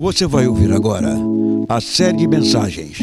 Você 0.00 0.26
vai 0.26 0.46
ouvir 0.46 0.72
agora 0.72 1.10
a 1.68 1.80
série 1.80 2.18
de 2.18 2.28
mensagens 2.28 2.98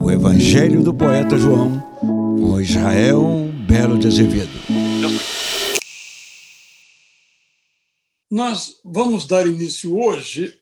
O 0.00 0.10
Evangelho 0.10 0.82
do 0.82 0.94
Poeta 0.94 1.36
João 1.36 1.80
com 2.00 2.60
Israel 2.60 3.22
Belo 3.66 3.98
de 3.98 4.06
Azevedo. 4.06 4.50
Nós 8.30 8.80
vamos 8.84 9.26
dar 9.26 9.46
início 9.46 9.98
hoje 9.98 10.58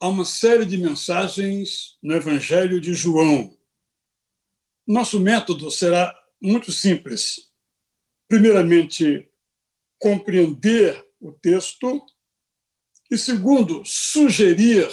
a 0.00 0.08
uma 0.08 0.24
série 0.24 0.64
de 0.64 0.78
mensagens 0.78 1.96
no 2.02 2.14
Evangelho 2.14 2.80
de 2.80 2.94
João. 2.94 3.56
Nosso 4.86 5.20
método 5.20 5.70
será 5.70 6.14
muito 6.40 6.72
simples. 6.72 7.50
Primeiramente, 8.28 9.28
compreender 9.98 11.04
o 11.20 11.32
texto 11.32 12.02
e, 13.10 13.18
segundo, 13.18 13.84
sugerir 13.84 14.88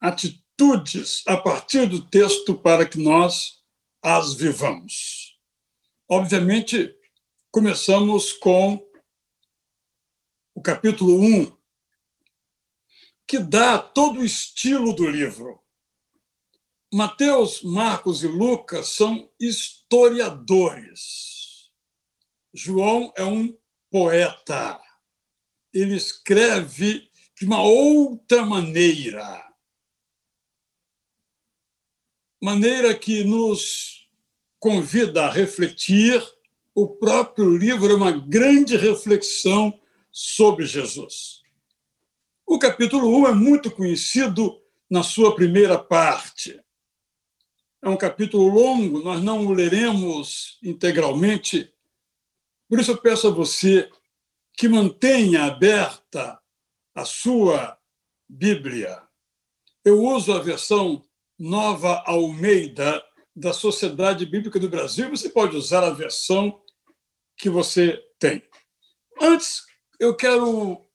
atitudes 0.00 1.24
a 1.26 1.36
partir 1.36 1.88
do 1.88 2.08
texto 2.08 2.54
para 2.54 2.86
que 2.86 2.98
nós 2.98 3.60
as 4.02 4.34
vivamos. 4.34 5.38
Obviamente, 6.08 6.94
começamos 7.50 8.32
com 8.32 8.84
o 10.54 10.60
capítulo 10.60 11.20
1, 11.20 11.56
que 13.26 13.38
dá 13.38 13.78
todo 13.78 14.20
o 14.20 14.24
estilo 14.24 14.92
do 14.92 15.08
livro. 15.08 15.62
Mateus, 16.92 17.62
Marcos 17.62 18.22
e 18.22 18.26
Lucas 18.26 18.88
são 18.88 19.30
historiadores. 19.40 21.70
João 22.52 23.10
é 23.16 23.24
um 23.24 23.56
poeta. 23.90 24.78
Ele 25.72 25.96
escreve 25.96 27.10
de 27.42 27.46
uma 27.46 27.60
outra 27.60 28.46
maneira. 28.46 29.44
Maneira 32.40 32.94
que 32.94 33.24
nos 33.24 34.08
convida 34.60 35.24
a 35.24 35.30
refletir. 35.30 36.22
O 36.72 36.86
próprio 36.86 37.56
livro 37.56 37.90
é 37.90 37.96
uma 37.96 38.12
grande 38.12 38.76
reflexão 38.76 39.76
sobre 40.12 40.66
Jesus. 40.66 41.42
O 42.46 42.60
capítulo 42.60 43.08
1 43.22 43.26
é 43.26 43.34
muito 43.34 43.72
conhecido 43.72 44.62
na 44.88 45.02
sua 45.02 45.34
primeira 45.34 45.76
parte. 45.76 46.60
É 47.82 47.88
um 47.88 47.96
capítulo 47.96 48.46
longo, 48.46 49.02
nós 49.02 49.20
não 49.20 49.46
o 49.46 49.52
leremos 49.52 50.60
integralmente. 50.62 51.74
Por 52.68 52.78
isso 52.78 52.92
eu 52.92 52.98
peço 52.98 53.26
a 53.26 53.32
você 53.32 53.90
que 54.56 54.68
mantenha 54.68 55.42
aberta 55.42 56.40
a 56.94 57.04
sua 57.04 57.78
Bíblia. 58.28 59.02
Eu 59.84 60.02
uso 60.02 60.32
a 60.32 60.38
versão 60.38 61.02
Nova 61.38 62.02
Almeida 62.06 63.02
da 63.34 63.52
Sociedade 63.52 64.26
Bíblica 64.26 64.58
do 64.58 64.68
Brasil. 64.68 65.10
Você 65.10 65.28
pode 65.28 65.56
usar 65.56 65.82
a 65.82 65.90
versão 65.90 66.62
que 67.36 67.48
você 67.50 68.00
tem. 68.18 68.42
Antes, 69.20 69.64
eu 69.98 70.14
quero 70.14 70.86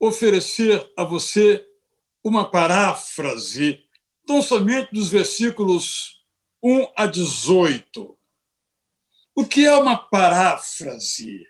oferecer 0.00 0.90
a 0.96 1.04
você 1.04 1.66
uma 2.24 2.50
paráfrase, 2.50 3.84
tão 4.26 4.42
somente 4.42 4.92
dos 4.92 5.08
versículos 5.08 6.24
1 6.62 6.92
a 6.96 7.06
18. 7.06 8.18
O 9.34 9.46
que 9.46 9.64
é 9.64 9.74
uma 9.76 9.96
paráfrase? 9.96 11.46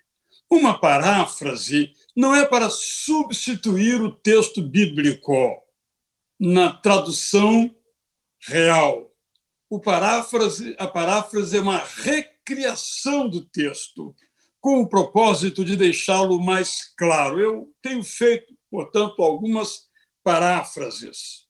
Uma 0.51 0.79
paráfrase 0.79 1.93
não 2.17 2.35
é 2.35 2.47
para 2.47 2.71
substituir 2.71 4.01
o 4.01 4.11
texto 4.11 4.63
bíblico 4.63 5.63
na 6.41 6.73
tradução 6.73 7.75
real. 8.41 9.13
O 9.69 9.79
paráfrase, 9.79 10.75
a 10.79 10.87
paráfrase 10.87 11.59
é 11.59 11.61
uma 11.61 11.79
recriação 11.79 13.29
do 13.29 13.45
texto, 13.45 14.15
com 14.61 14.81
o 14.81 14.89
propósito 14.89 15.63
de 15.65 15.77
deixá-lo 15.77 16.41
mais 16.41 16.95
claro. 16.97 17.39
Eu 17.39 17.75
tenho 17.83 18.03
feito, 18.03 18.57
portanto, 18.71 19.23
algumas 19.23 19.87
paráfrases. 20.25 21.47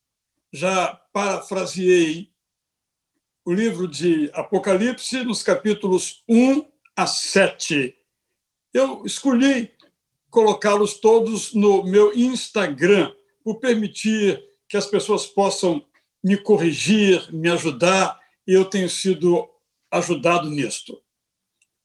Já 0.52 0.94
parafraseei 1.12 2.32
o 3.44 3.52
livro 3.52 3.86
de 3.86 4.30
Apocalipse 4.34 5.22
nos 5.22 5.42
capítulos 5.42 6.24
1 6.28 6.66
a 6.96 7.06
7. 7.06 7.96
Eu 8.74 9.06
escolhi 9.06 9.75
colocá-los 10.36 11.00
todos 11.00 11.54
no 11.54 11.82
meu 11.82 12.14
Instagram, 12.14 13.10
por 13.42 13.58
permitir 13.58 14.38
que 14.68 14.76
as 14.76 14.84
pessoas 14.84 15.24
possam 15.24 15.82
me 16.22 16.36
corrigir, 16.36 17.32
me 17.32 17.48
ajudar, 17.48 18.20
e 18.46 18.52
eu 18.52 18.66
tenho 18.66 18.90
sido 18.90 19.48
ajudado 19.90 20.50
nisto. 20.50 21.02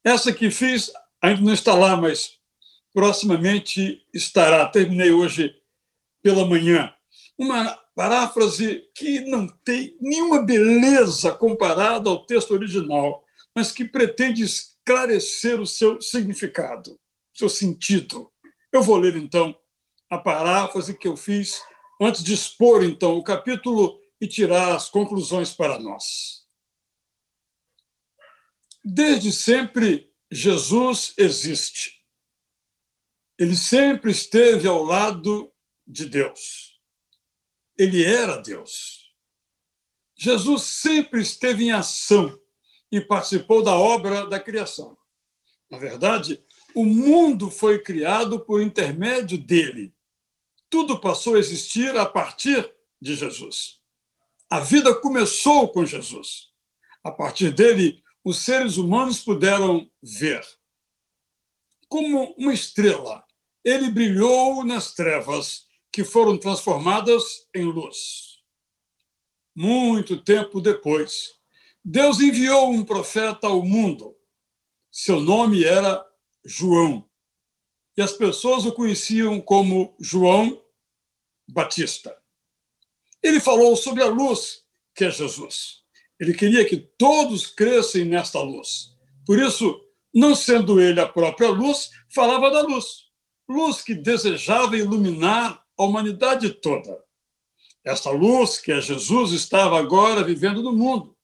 Essa 0.03 0.33
que 0.33 0.51
fiz 0.51 0.91
ainda 1.21 1.39
não 1.39 1.53
está 1.53 1.73
lá, 1.73 1.95
mas 1.95 2.39
proximamente 2.93 4.05
estará. 4.13 4.67
Terminei 4.67 5.11
hoje 5.11 5.55
pela 6.21 6.45
manhã. 6.45 6.93
Uma 7.37 7.79
paráfrase 7.95 8.83
que 8.93 9.21
não 9.21 9.47
tem 9.47 9.95
nenhuma 10.01 10.41
beleza 10.41 11.31
comparada 11.31 12.09
ao 12.09 12.25
texto 12.25 12.51
original, 12.51 13.23
mas 13.55 13.71
que 13.71 13.85
pretende 13.85 14.43
esclarecer 14.43 15.61
o 15.61 15.65
seu 15.65 16.01
significado, 16.01 16.99
seu 17.33 17.47
sentido. 17.47 18.29
Eu 18.71 18.81
vou 18.81 18.97
ler, 18.97 19.15
então, 19.15 19.57
a 20.09 20.17
paráfrase 20.17 20.97
que 20.97 21.07
eu 21.07 21.17
fiz 21.17 21.61
antes 21.99 22.23
de 22.23 22.33
expor, 22.33 22.83
então, 22.83 23.17
o 23.17 23.23
capítulo 23.23 23.99
e 24.19 24.27
tirar 24.27 24.75
as 24.75 24.89
conclusões 24.89 25.53
para 25.53 25.79
nós. 25.79 26.45
Desde 28.83 29.31
sempre, 29.31 30.11
Jesus 30.31 31.13
existe. 31.17 32.01
Ele 33.37 33.55
sempre 33.55 34.11
esteve 34.11 34.67
ao 34.67 34.83
lado 34.83 35.51
de 35.85 36.05
Deus. 36.05 36.79
Ele 37.77 38.03
era 38.03 38.37
Deus. 38.37 39.11
Jesus 40.15 40.63
sempre 40.63 41.21
esteve 41.21 41.65
em 41.65 41.71
ação 41.71 42.39
e 42.91 43.01
participou 43.01 43.63
da 43.63 43.75
obra 43.75 44.27
da 44.27 44.39
criação. 44.39 44.95
Na 45.69 45.79
verdade, 45.79 46.43
o 46.75 46.85
mundo 46.85 47.49
foi 47.49 47.79
criado 47.79 48.39
por 48.39 48.61
intermédio 48.61 49.37
dele. 49.37 49.93
Tudo 50.69 50.99
passou 50.99 51.35
a 51.35 51.39
existir 51.39 51.95
a 51.97 52.05
partir 52.05 52.71
de 53.01 53.15
Jesus. 53.15 53.79
A 54.49 54.59
vida 54.59 54.93
começou 54.95 55.69
com 55.69 55.85
Jesus. 55.85 56.49
A 57.03 57.11
partir 57.11 57.51
dele, 57.51 58.01
os 58.23 58.43
seres 58.43 58.77
humanos 58.77 59.19
puderam 59.19 59.89
ver. 60.01 60.45
Como 61.87 62.33
uma 62.37 62.53
estrela, 62.53 63.25
ele 63.63 63.89
brilhou 63.89 64.63
nas 64.63 64.93
trevas, 64.93 65.65
que 65.91 66.05
foram 66.05 66.37
transformadas 66.37 67.47
em 67.53 67.65
luz. 67.65 68.39
Muito 69.53 70.23
tempo 70.23 70.61
depois, 70.61 71.33
Deus 71.83 72.21
enviou 72.21 72.71
um 72.71 72.85
profeta 72.85 73.47
ao 73.47 73.63
mundo. 73.65 74.15
Seu 74.89 75.19
nome 75.19 75.65
era 75.65 76.05
João. 76.45 77.07
E 77.97 78.01
as 78.01 78.13
pessoas 78.13 78.65
o 78.65 78.71
conheciam 78.71 79.39
como 79.41 79.95
João 79.99 80.61
Batista. 81.47 82.15
Ele 83.21 83.39
falou 83.39 83.75
sobre 83.75 84.01
a 84.01 84.07
luz 84.07 84.63
que 84.95 85.05
é 85.05 85.11
Jesus. 85.11 85.81
Ele 86.19 86.33
queria 86.33 86.67
que 86.67 86.77
todos 86.77 87.47
crescem 87.47 88.05
nesta 88.05 88.41
luz. 88.41 88.95
Por 89.25 89.39
isso, 89.39 89.79
não 90.13 90.35
sendo 90.35 90.79
ele 90.79 90.99
a 90.99 91.07
própria 91.07 91.49
luz, 91.49 91.89
falava 92.13 92.51
da 92.51 92.61
luz. 92.61 93.09
Luz 93.47 93.81
que 93.81 93.95
desejava 93.95 94.77
iluminar 94.77 95.63
a 95.77 95.83
humanidade 95.83 96.51
toda. 96.51 97.03
Esta 97.83 98.11
luz, 98.11 98.59
que 98.59 98.71
é 98.71 98.79
Jesus, 98.79 99.31
estava 99.31 99.79
agora 99.79 100.23
vivendo 100.23 100.61
no 100.61 100.71
mundo. 100.71 101.17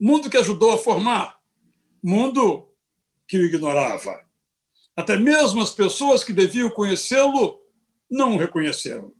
Mundo 0.00 0.30
que 0.30 0.36
ajudou 0.36 0.72
a 0.72 0.78
formar. 0.78 1.36
Mundo 2.02 2.68
que 3.26 3.36
o 3.36 3.44
ignorava. 3.44 4.23
Até 4.96 5.16
mesmo 5.16 5.60
as 5.60 5.70
pessoas 5.70 6.22
que 6.22 6.32
deviam 6.32 6.70
conhecê-lo 6.70 7.60
não 8.10 8.34
o 8.34 8.38
reconheceram. 8.38 9.12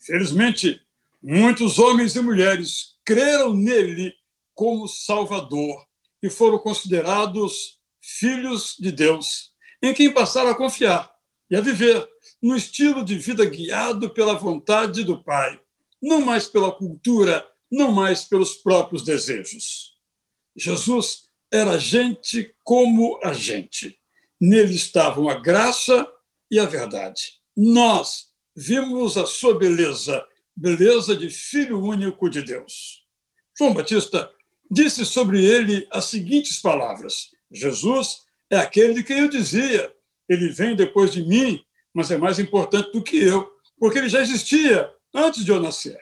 Felizmente, 0.00 0.80
muitos 1.22 1.78
homens 1.78 2.16
e 2.16 2.20
mulheres 2.20 2.96
creram 3.04 3.54
nele 3.54 4.12
como 4.54 4.88
Salvador 4.88 5.86
e 6.22 6.28
foram 6.28 6.58
considerados 6.58 7.78
filhos 8.00 8.76
de 8.78 8.90
Deus, 8.90 9.52
em 9.82 9.94
quem 9.94 10.12
passaram 10.12 10.50
a 10.50 10.54
confiar 10.54 11.10
e 11.50 11.56
a 11.56 11.60
viver 11.60 12.06
no 12.42 12.56
estilo 12.56 13.04
de 13.04 13.16
vida 13.16 13.44
guiado 13.44 14.10
pela 14.10 14.34
vontade 14.34 15.04
do 15.04 15.22
Pai, 15.22 15.60
não 16.02 16.20
mais 16.20 16.46
pela 16.46 16.72
cultura, 16.72 17.46
não 17.70 17.92
mais 17.92 18.24
pelos 18.24 18.56
próprios 18.56 19.04
desejos. 19.04 19.94
Jesus 20.56 21.28
era 21.52 21.78
gente 21.78 22.54
como 22.62 23.18
a 23.22 23.32
gente 23.32 23.98
Nele 24.46 24.74
estavam 24.74 25.28
a 25.28 25.40
graça 25.40 26.06
e 26.50 26.58
a 26.58 26.66
verdade. 26.66 27.40
Nós 27.56 28.26
vimos 28.54 29.16
a 29.16 29.24
sua 29.24 29.56
beleza 29.58 30.22
beleza 30.56 31.16
de 31.16 31.30
filho 31.30 31.82
único 31.82 32.28
de 32.28 32.42
Deus. 32.42 33.04
João 33.58 33.74
Batista 33.74 34.30
disse 34.70 35.04
sobre 35.04 35.44
ele 35.44 35.86
as 35.90 36.06
seguintes 36.06 36.60
palavras: 36.60 37.30
Jesus 37.50 38.18
é 38.50 38.56
aquele 38.56 38.94
de 38.94 39.02
quem 39.02 39.20
eu 39.20 39.28
dizia, 39.28 39.92
ele 40.28 40.48
vem 40.50 40.76
depois 40.76 41.12
de 41.12 41.24
mim, 41.24 41.64
mas 41.92 42.10
é 42.10 42.16
mais 42.16 42.38
importante 42.38 42.92
do 42.92 43.02
que 43.02 43.16
eu, 43.16 43.50
porque 43.78 43.98
ele 43.98 44.08
já 44.08 44.20
existia 44.20 44.92
antes 45.14 45.44
de 45.44 45.50
eu 45.50 45.60
nascer. 45.60 46.00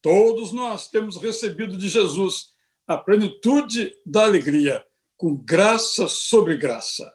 Todos 0.00 0.52
nós 0.52 0.88
temos 0.88 1.16
recebido 1.16 1.76
de 1.76 1.88
Jesus 1.88 2.50
a 2.86 2.96
plenitude 2.96 3.94
da 4.04 4.24
alegria, 4.24 4.84
com 5.16 5.36
graça 5.36 6.08
sobre 6.08 6.56
graça. 6.56 7.12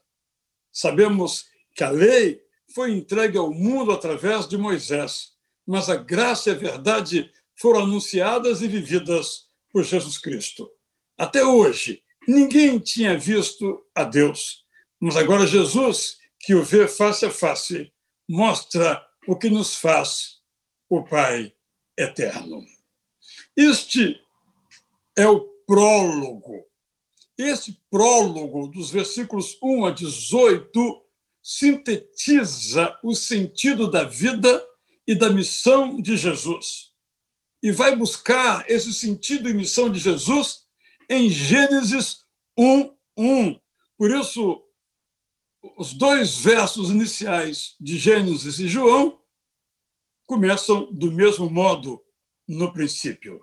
Sabemos 0.77 1.47
que 1.73 1.83
a 1.83 1.89
lei 1.89 2.39
foi 2.75 2.91
entregue 2.91 3.35
ao 3.35 3.51
mundo 3.51 3.91
através 3.91 4.47
de 4.47 4.59
Moisés, 4.59 5.31
mas 5.65 5.89
a 5.89 5.95
graça 5.95 6.51
e 6.51 6.53
a 6.53 6.55
verdade 6.55 7.31
foram 7.55 7.81
anunciadas 7.81 8.61
e 8.61 8.67
vividas 8.67 9.47
por 9.71 9.83
Jesus 9.83 10.19
Cristo. 10.19 10.69
Até 11.17 11.43
hoje, 11.43 12.03
ninguém 12.27 12.77
tinha 12.77 13.17
visto 13.17 13.83
a 13.95 14.03
Deus, 14.03 14.63
mas 14.99 15.17
agora 15.17 15.47
Jesus, 15.47 16.19
que 16.41 16.53
o 16.53 16.63
vê 16.63 16.87
face 16.87 17.25
a 17.25 17.31
face, 17.31 17.91
mostra 18.29 19.03
o 19.27 19.35
que 19.35 19.49
nos 19.49 19.73
faz 19.73 20.41
o 20.87 21.03
Pai 21.03 21.55
eterno. 21.97 22.63
Este 23.55 24.21
é 25.15 25.27
o 25.27 25.39
prólogo. 25.65 26.66
Esse 27.37 27.79
prólogo, 27.89 28.67
dos 28.67 28.89
versículos 28.89 29.57
1 29.61 29.85
a 29.85 29.91
18, 29.91 31.01
sintetiza 31.43 32.97
o 33.03 33.13
sentido 33.13 33.89
da 33.89 34.03
vida 34.03 34.65
e 35.05 35.13
da 35.13 35.29
missão 35.29 36.01
de 36.01 36.17
Jesus. 36.17 36.91
E 37.61 37.71
vai 37.71 37.95
buscar 37.95 38.69
esse 38.69 38.93
sentido 38.93 39.49
e 39.49 39.53
missão 39.53 39.89
de 39.89 39.99
Jesus 39.99 40.65
em 41.09 41.29
Gênesis 41.29 42.25
1, 42.57 42.93
1. 43.17 43.59
Por 43.97 44.11
isso, 44.11 44.63
os 45.77 45.93
dois 45.93 46.37
versos 46.37 46.89
iniciais 46.89 47.75
de 47.79 47.97
Gênesis 47.97 48.59
e 48.59 48.67
João 48.67 49.21
começam 50.25 50.91
do 50.91 51.11
mesmo 51.11 51.49
modo 51.49 52.03
no 52.47 52.73
princípio. 52.73 53.41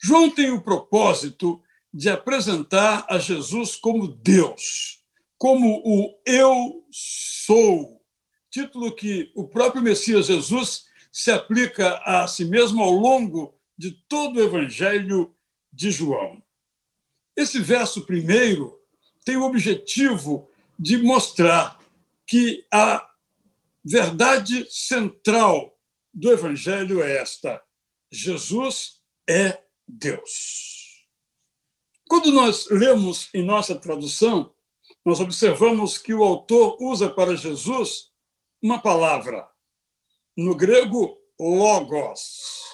João 0.00 0.30
tem 0.30 0.50
o 0.50 0.60
propósito 0.60 1.62
de 1.92 2.08
apresentar 2.08 3.06
a 3.08 3.18
Jesus 3.18 3.76
como 3.76 4.08
Deus, 4.08 5.00
como 5.36 5.82
o 5.84 6.18
Eu 6.24 6.86
sou, 6.90 8.00
título 8.50 8.94
que 8.94 9.30
o 9.34 9.46
próprio 9.46 9.82
Messias 9.82 10.26
Jesus 10.26 10.84
se 11.10 11.30
aplica 11.30 11.98
a 12.04 12.26
si 12.26 12.44
mesmo 12.44 12.82
ao 12.82 12.90
longo 12.90 13.54
de 13.76 13.92
todo 14.08 14.36
o 14.36 14.42
Evangelho 14.42 15.34
de 15.72 15.90
João. 15.90 16.42
Esse 17.36 17.58
verso 17.58 18.06
primeiro 18.06 18.78
tem 19.24 19.36
o 19.36 19.44
objetivo 19.44 20.50
de 20.78 20.98
mostrar 20.98 21.78
que 22.26 22.66
a 22.72 23.06
verdade 23.84 24.66
central 24.70 25.76
do 26.12 26.30
Evangelho 26.30 27.02
é 27.02 27.16
esta: 27.16 27.62
Jesus 28.10 29.00
é 29.28 29.62
Deus. 29.86 30.71
Quando 32.12 32.30
nós 32.30 32.68
lemos 32.68 33.30
em 33.32 33.42
nossa 33.42 33.74
tradução, 33.74 34.52
nós 35.02 35.18
observamos 35.18 35.96
que 35.96 36.12
o 36.12 36.22
autor 36.22 36.76
usa 36.78 37.08
para 37.08 37.34
Jesus 37.34 38.10
uma 38.60 38.78
palavra, 38.78 39.48
no 40.36 40.54
grego, 40.54 41.16
logos, 41.40 42.64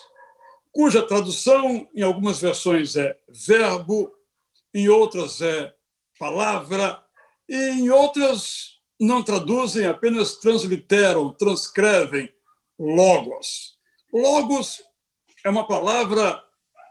cuja 0.73 1.07
tradução 1.07 1.89
em 1.95 2.03
algumas 2.03 2.41
versões 2.41 2.97
é 2.97 3.17
verbo, 3.29 4.13
em 4.75 4.89
outras 4.89 5.41
é 5.41 5.73
palavra, 6.19 7.01
e 7.49 7.55
em 7.55 7.91
outras 7.91 8.81
não 8.99 9.23
traduzem, 9.23 9.87
apenas 9.87 10.35
transliteram, 10.39 11.33
transcrevem 11.33 12.29
logos. 12.77 13.79
Logos 14.13 14.83
é 15.45 15.49
uma 15.49 15.65
palavra 15.65 16.43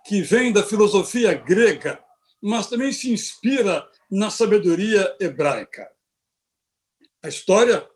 que 0.06 0.22
vem 0.22 0.54
da 0.54 0.64
filosofia 0.64 1.34
grega, 1.34 2.07
mas 2.42 2.68
também 2.68 2.92
se 2.92 3.12
inspira 3.12 3.90
na 4.10 4.30
sabedoria 4.30 5.16
hebraica. 5.20 5.92
A 7.24 7.28
história, 7.28 7.90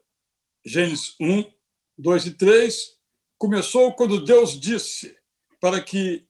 Gênesis 0.66 1.16
1, 1.20 1.52
2 1.98 2.26
e 2.26 2.34
3, 2.34 2.98
começou 3.38 3.94
quando 3.94 4.24
Deus 4.24 4.60
disse 4.60 5.18
para 5.60 5.82
que 5.82 6.28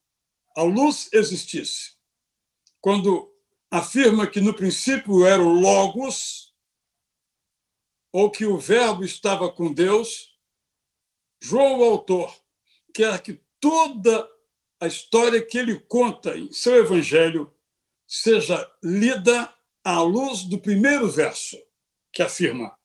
a 0.55 0.63
luz 0.63 1.09
existisse. 1.13 1.93
Quando 2.79 3.31
afirma 3.69 4.27
que 4.27 4.41
no 4.41 4.53
princípio 4.53 5.25
era 5.25 5.41
o 5.41 5.59
Logos, 5.59 6.53
ou 8.11 8.29
que 8.29 8.45
o 8.45 8.57
Verbo 8.57 9.05
estava 9.05 9.51
com 9.51 9.73
Deus, 9.73 10.37
João, 11.41 11.79
o 11.79 11.83
autor, 11.83 12.35
quer 12.93 13.21
que 13.21 13.41
toda 13.59 14.29
a 14.79 14.87
história 14.87 15.43
que 15.43 15.57
ele 15.57 15.79
conta 15.79 16.37
em 16.37 16.51
seu 16.51 16.75
evangelho 16.75 17.51
seja 18.13 18.69
lida 18.83 19.49
à 19.85 20.01
luz 20.01 20.43
do 20.43 20.59
primeiro 20.59 21.09
verso, 21.09 21.57
que 22.11 22.21
afirma: 22.21 22.77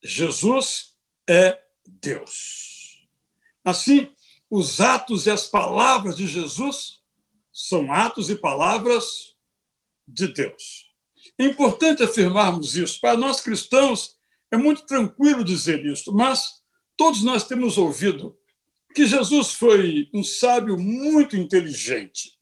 Jesus 0.00 0.94
é 1.28 1.60
Deus. 1.84 3.08
Assim, 3.64 4.08
os 4.48 4.80
atos 4.80 5.26
e 5.26 5.30
as 5.30 5.48
palavras 5.48 6.16
de 6.16 6.28
Jesus 6.28 7.00
são 7.52 7.92
atos 7.92 8.30
e 8.30 8.36
palavras 8.36 9.34
de 10.06 10.28
Deus. 10.28 10.86
É 11.36 11.44
importante 11.44 12.04
afirmarmos 12.04 12.76
isso. 12.76 13.00
Para 13.00 13.16
nós 13.16 13.40
cristãos, 13.40 14.16
é 14.48 14.56
muito 14.56 14.86
tranquilo 14.86 15.42
dizer 15.42 15.84
isso, 15.84 16.12
mas 16.12 16.62
todos 16.96 17.24
nós 17.24 17.44
temos 17.44 17.76
ouvido 17.76 18.38
que 18.94 19.06
Jesus 19.06 19.52
foi 19.52 20.08
um 20.14 20.22
sábio 20.22 20.78
muito 20.78 21.36
inteligente, 21.36 22.37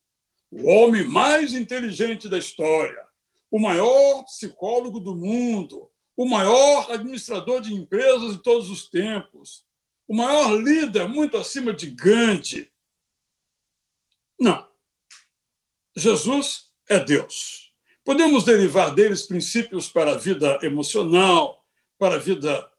o 0.62 0.68
homem 0.68 1.04
mais 1.04 1.52
inteligente 1.52 2.28
da 2.28 2.38
história, 2.38 3.06
o 3.50 3.58
maior 3.58 4.24
psicólogo 4.24 4.98
do 4.98 5.14
mundo, 5.14 5.90
o 6.16 6.26
maior 6.26 6.90
administrador 6.90 7.60
de 7.60 7.74
empresas 7.74 8.36
de 8.36 8.42
todos 8.42 8.70
os 8.70 8.88
tempos, 8.88 9.64
o 10.08 10.16
maior 10.16 10.52
líder, 10.56 11.08
muito 11.08 11.36
acima 11.36 11.74
de 11.74 11.90
Gandhi. 11.90 12.72
Não. 14.38 14.66
Jesus 15.94 16.70
é 16.88 16.98
Deus. 16.98 17.72
Podemos 18.04 18.44
derivar 18.44 18.94
deles 18.94 19.26
princípios 19.26 19.88
para 19.88 20.12
a 20.12 20.18
vida 20.18 20.58
emocional, 20.62 21.64
para 21.98 22.14
a 22.14 22.18
vida 22.18 22.70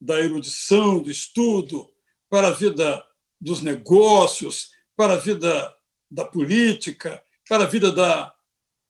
da 0.00 0.20
erudição, 0.20 1.02
do 1.02 1.10
estudo, 1.10 1.92
para 2.28 2.48
a 2.48 2.52
vida 2.52 3.04
dos 3.40 3.60
negócios, 3.60 4.70
para 4.96 5.14
a 5.14 5.18
vida 5.18 5.76
da 6.10 6.24
política, 6.24 7.22
para 7.48 7.64
a 7.64 7.66
vida 7.66 7.92
da 7.92 8.34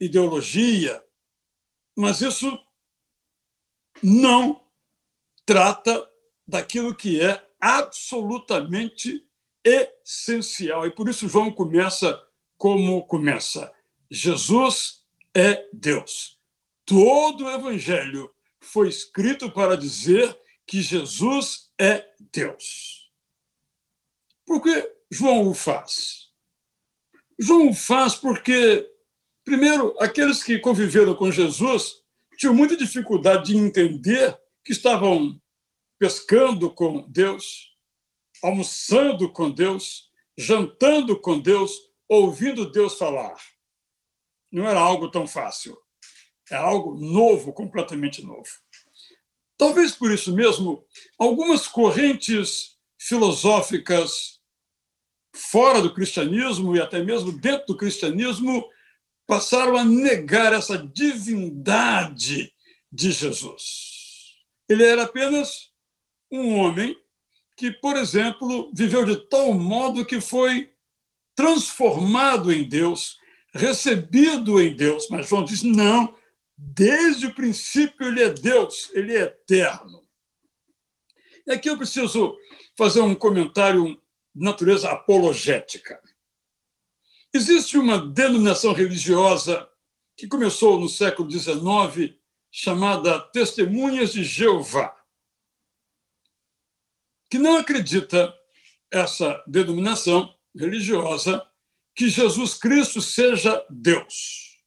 ideologia. 0.00 1.02
Mas 1.96 2.20
isso 2.20 2.58
não 4.02 4.62
trata 5.44 6.08
daquilo 6.46 6.94
que 6.94 7.20
é 7.20 7.44
absolutamente 7.61 9.26
essencial. 9.64 10.87
E 10.87 10.90
por 10.90 11.08
isso 11.08 11.28
João 11.28 11.50
começa 11.50 12.23
como 12.56 13.06
começa: 13.06 13.73
Jesus 14.11 15.04
é 15.35 15.68
Deus. 15.73 16.38
Todo 16.85 17.46
o 17.46 17.50
evangelho 17.50 18.32
foi 18.61 18.88
escrito 18.88 19.50
para 19.50 19.76
dizer 19.76 20.38
que 20.66 20.80
Jesus 20.80 21.70
é 21.78 22.08
Deus. 22.32 23.11
Por 24.44 24.62
que 24.62 24.96
João 25.11 25.49
o 25.49 25.54
faz? 25.54 26.25
João 27.38 27.73
faz 27.75 28.14
porque, 28.14 28.88
primeiro, 29.45 29.95
aqueles 30.00 30.43
que 30.43 30.59
conviveram 30.59 31.14
com 31.14 31.31
Jesus 31.31 32.02
tinham 32.38 32.55
muita 32.55 32.76
dificuldade 32.76 33.52
de 33.52 33.57
entender 33.57 34.38
que 34.64 34.73
estavam 34.73 35.40
pescando 35.99 36.71
com 36.71 37.09
Deus, 37.09 37.75
almoçando 38.43 39.31
com 39.33 39.50
Deus, 39.50 40.11
jantando 40.37 41.19
com 41.19 41.38
Deus, 41.38 41.73
ouvindo 42.09 42.71
Deus 42.71 42.99
falar. 42.99 43.37
Não 44.52 44.69
era 44.69 44.78
algo 44.78 45.11
tão 45.11 45.26
fácil. 45.26 45.76
É 46.50 46.57
algo 46.57 46.95
novo, 46.95 47.52
completamente 47.52 48.25
novo. 48.25 48.49
Talvez 49.59 49.93
por 49.93 50.12
isso 50.12 50.35
mesmo, 50.35 50.85
algumas 51.19 51.66
correntes 51.66 52.76
filosóficas 52.99 54.40
fora 55.37 55.83
do 55.83 55.93
cristianismo 55.93 56.75
e 56.75 56.81
até 56.81 57.02
mesmo 57.02 57.31
dentro 57.31 57.66
do 57.69 57.76
cristianismo 57.76 58.66
passaram 59.26 59.76
a 59.76 59.85
negar 59.85 60.52
essa 60.52 60.78
divindade 60.78 62.52
de 62.90 63.12
Jesus. 63.12 64.35
Ele 64.69 64.85
era 64.85 65.02
apenas 65.02 65.71
um 66.31 66.57
homem 66.57 66.97
que, 67.57 67.71
por 67.71 67.97
exemplo, 67.97 68.71
viveu 68.75 69.05
de 69.05 69.16
tal 69.28 69.52
modo 69.52 70.05
que 70.05 70.21
foi 70.21 70.73
transformado 71.35 72.52
em 72.52 72.69
Deus, 72.69 73.19
recebido 73.52 74.61
em 74.61 74.75
Deus. 74.75 75.09
Mas 75.11 75.28
João 75.28 75.45
diz: 75.45 75.62
não, 75.62 76.14
desde 76.57 77.26
o 77.26 77.35
princípio 77.35 78.07
ele 78.07 78.23
é 78.23 78.31
Deus, 78.31 78.90
ele 78.95 79.14
é 79.16 79.23
eterno. 79.23 80.02
E 81.47 81.52
aqui 81.52 81.71
eu 81.71 81.76
preciso 81.76 82.37
fazer 82.76 83.00
um 83.00 83.14
comentário 83.14 84.00
natureza 84.37 84.90
apologética. 84.90 86.00
Existe 87.33 87.78
uma 87.78 87.99
denominação 87.99 88.73
religiosa 88.73 89.69
que 90.16 90.28
começou 90.28 90.78
no 90.78 90.88
século 90.88 91.31
XIX, 91.31 92.14
chamada 92.50 93.21
Testemunhas 93.33 94.12
de 94.12 94.25
Jeová, 94.25 94.97
que 97.31 97.38
não 97.38 97.59
acredita 97.59 98.35
essa 98.90 99.43
denominação 99.47 100.35
religiosa 100.55 101.47
que 101.95 102.09
Jesus 102.09 102.55
Cristo 102.55 103.02
seja 103.02 103.64
Deus. 103.69 104.59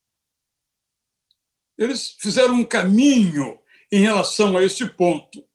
Eles 1.78 2.16
fizeram 2.20 2.56
um 2.56 2.66
caminho 2.66 3.60
em 3.92 4.02
relação 4.02 4.58
a 4.58 4.64
este 4.64 4.86
ponto, 4.86 5.49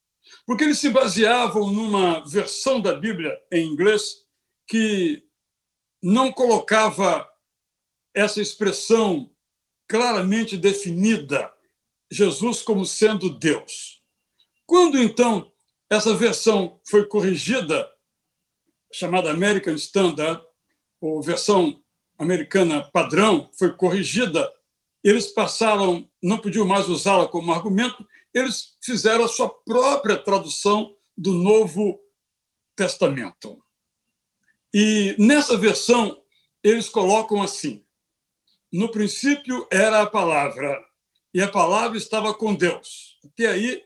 porque 0.47 0.65
eles 0.65 0.79
se 0.79 0.91
baseavam 0.91 1.71
numa 1.71 2.21
versão 2.27 2.81
da 2.81 2.95
Bíblia 2.95 3.39
em 3.51 3.67
inglês 3.67 4.25
que 4.67 5.23
não 6.03 6.31
colocava 6.31 7.29
essa 8.15 8.41
expressão 8.41 9.31
claramente 9.89 10.57
definida, 10.57 11.53
Jesus 12.11 12.63
como 12.63 12.85
sendo 12.85 13.31
Deus. 13.31 14.03
Quando 14.67 14.99
então 14.99 15.51
essa 15.91 16.15
versão 16.15 16.81
foi 16.85 17.07
corrigida, 17.07 17.91
chamada 18.93 19.31
American 19.31 19.75
Standard, 19.75 20.43
ou 21.01 21.23
versão 21.23 21.83
americana 22.19 22.89
padrão, 22.93 23.51
foi 23.59 23.73
corrigida, 23.73 24.51
eles 25.03 25.27
passaram, 25.27 26.09
não 26.23 26.39
podiam 26.39 26.67
mais 26.67 26.89
usá-la 26.89 27.29
como 27.29 27.53
argumento, 27.53 28.07
eles 28.35 28.77
fizeram 28.83 29.25
a 29.25 29.29
sua 29.29 29.49
própria 29.49 30.19
tradução 30.19 30.95
do 31.17 31.33
Novo 31.33 32.01
Testamento. 32.77 33.63
E 34.73 35.15
nessa 35.19 35.57
versão, 35.57 36.21
eles 36.63 36.89
colocam 36.89 37.41
assim: 37.41 37.85
no 38.73 38.91
princípio 38.91 39.67
era 39.71 40.03
a 40.03 40.07
palavra, 40.07 40.85
e 41.33 41.41
a 41.41 41.49
palavra 41.49 41.97
estava 41.97 42.35
com 42.35 42.55
Deus. 42.55 43.19
Até 43.25 43.47
aí, 43.47 43.85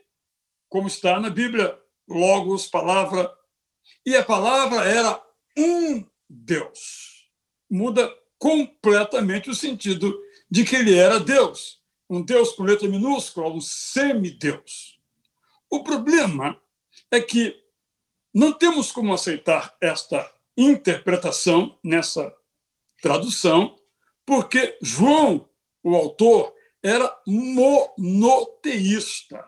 como 0.67 0.87
está 0.87 1.19
na 1.19 1.29
Bíblia, 1.29 1.79
logos, 2.07 2.65
palavra, 2.65 3.31
e 4.03 4.15
a 4.15 4.25
palavra 4.25 4.83
era 4.83 5.21
um 5.55 6.03
Deus. 6.27 7.29
Muda 7.69 8.11
completamente 8.39 9.49
o 9.49 9.55
sentido 9.55 10.19
de 10.49 10.63
que 10.63 10.75
ele 10.75 10.97
era 10.97 11.19
Deus, 11.19 11.78
um 12.09 12.23
Deus 12.23 12.53
com 12.53 12.63
letra 12.63 12.87
minúscula, 12.87 13.49
um 13.49 13.61
semideus. 13.61 14.99
O 15.69 15.83
problema 15.83 16.59
é 17.11 17.21
que 17.21 17.55
não 18.33 18.51
temos 18.51 18.91
como 18.91 19.13
aceitar 19.13 19.77
esta 19.79 20.27
interpretação 20.57 21.77
nessa 21.83 22.33
tradução, 23.01 23.77
porque 24.25 24.77
João, 24.81 25.47
o 25.83 25.95
autor, 25.95 26.53
era 26.83 27.15
monoteísta. 27.27 29.47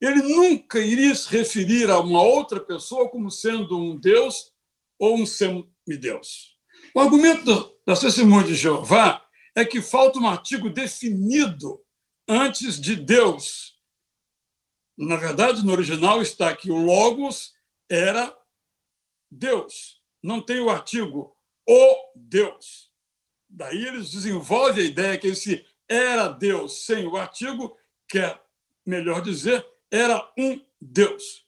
Ele 0.00 0.22
nunca 0.22 0.80
iria 0.80 1.14
se 1.14 1.28
referir 1.28 1.90
a 1.90 2.00
uma 2.00 2.22
outra 2.22 2.58
pessoa 2.58 3.08
como 3.08 3.30
sendo 3.30 3.78
um 3.78 3.96
Deus 3.96 4.50
ou 4.98 5.16
um 5.16 5.26
semideus. 5.26 6.58
O 6.94 7.00
argumento 7.00 7.76
da 7.86 7.94
testemunha 7.94 8.44
de 8.44 8.54
Jeová 8.54 9.22
é 9.54 9.62
que 9.64 9.82
falta 9.82 10.18
um 10.18 10.26
artigo 10.26 10.70
definido 10.70 11.80
antes 12.30 12.80
de 12.80 12.94
Deus. 12.94 13.76
Na 14.96 15.16
verdade, 15.16 15.64
no 15.64 15.72
original 15.72 16.22
está 16.22 16.54
que 16.54 16.70
o 16.70 16.76
Logos 16.76 17.52
era 17.88 18.36
Deus 19.30 20.00
não 20.22 20.40
tem 20.40 20.60
o 20.60 20.70
artigo 20.70 21.34
o 21.66 21.96
Deus. 22.14 22.90
Daí 23.48 23.86
eles 23.86 24.10
desenvolvem 24.10 24.84
a 24.84 24.88
ideia 24.88 25.18
que 25.18 25.28
esse 25.28 25.64
era 25.88 26.28
Deus 26.28 26.84
sem 26.84 27.06
o 27.06 27.16
artigo, 27.16 27.76
quer 28.08 28.30
é, 28.30 28.40
melhor 28.86 29.22
dizer, 29.22 29.64
era 29.90 30.30
um 30.36 30.60
Deus. 30.80 31.46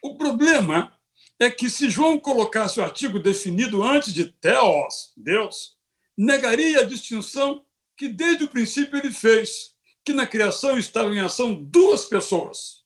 O 0.00 0.16
problema 0.16 0.96
é 1.38 1.50
que 1.50 1.68
se 1.68 1.90
João 1.90 2.18
colocasse 2.18 2.80
o 2.80 2.84
artigo 2.84 3.18
definido 3.18 3.82
antes 3.82 4.12
de 4.12 4.26
Theos, 4.26 5.12
Deus, 5.16 5.76
negaria 6.16 6.80
a 6.80 6.84
distinção 6.84 7.64
que 7.96 8.08
desde 8.08 8.44
o 8.44 8.48
princípio 8.48 8.98
ele 8.98 9.12
fez, 9.12 9.71
que 10.04 10.12
na 10.12 10.26
criação 10.26 10.78
estavam 10.78 11.14
em 11.14 11.20
ação 11.20 11.54
duas 11.54 12.04
pessoas: 12.04 12.84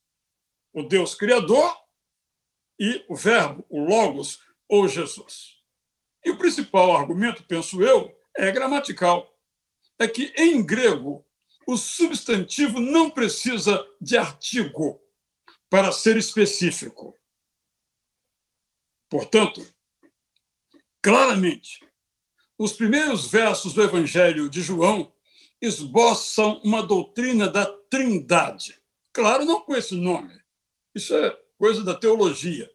o 0.73 0.83
Deus 0.83 1.15
Criador 1.15 1.77
e 2.79 3.05
o 3.09 3.17
Verbo, 3.17 3.65
o 3.69 3.81
Logos, 3.81 4.41
ou 4.69 4.89
Jesus. 4.89 5.57
E 6.25 6.31
o 6.31 6.39
principal 6.39 6.95
argumento, 6.95 7.45
penso 7.45 7.83
eu, 7.83 8.13
é 8.37 8.51
gramatical. 8.51 9.33
É 9.99 10.07
que, 10.07 10.33
em 10.37 10.65
grego, 10.65 11.25
o 11.67 11.77
substantivo 11.77 12.81
não 12.81 13.11
precisa 13.11 13.85
de 14.01 14.17
artigo 14.17 15.01
para 15.71 15.91
ser 15.91 16.17
específico. 16.17 17.17
Portanto, 19.09 19.67
claramente, 21.03 21.85
os 22.59 22.73
primeiros 22.73 23.27
versos 23.27 23.73
do 23.73 23.83
Evangelho 23.83 24.51
de 24.51 24.61
João 24.61 25.13
esboçam 25.67 26.61
uma 26.65 26.83
doutrina 26.83 27.49
da 27.49 27.67
Trindade. 27.67 28.81
Claro, 29.13 29.45
não 29.45 29.61
com 29.61 29.75
esse 29.75 29.95
nome. 29.95 30.33
Isso 30.95 31.15
é 31.15 31.37
coisa 31.59 31.83
da 31.83 31.95
teologia. 31.95 32.71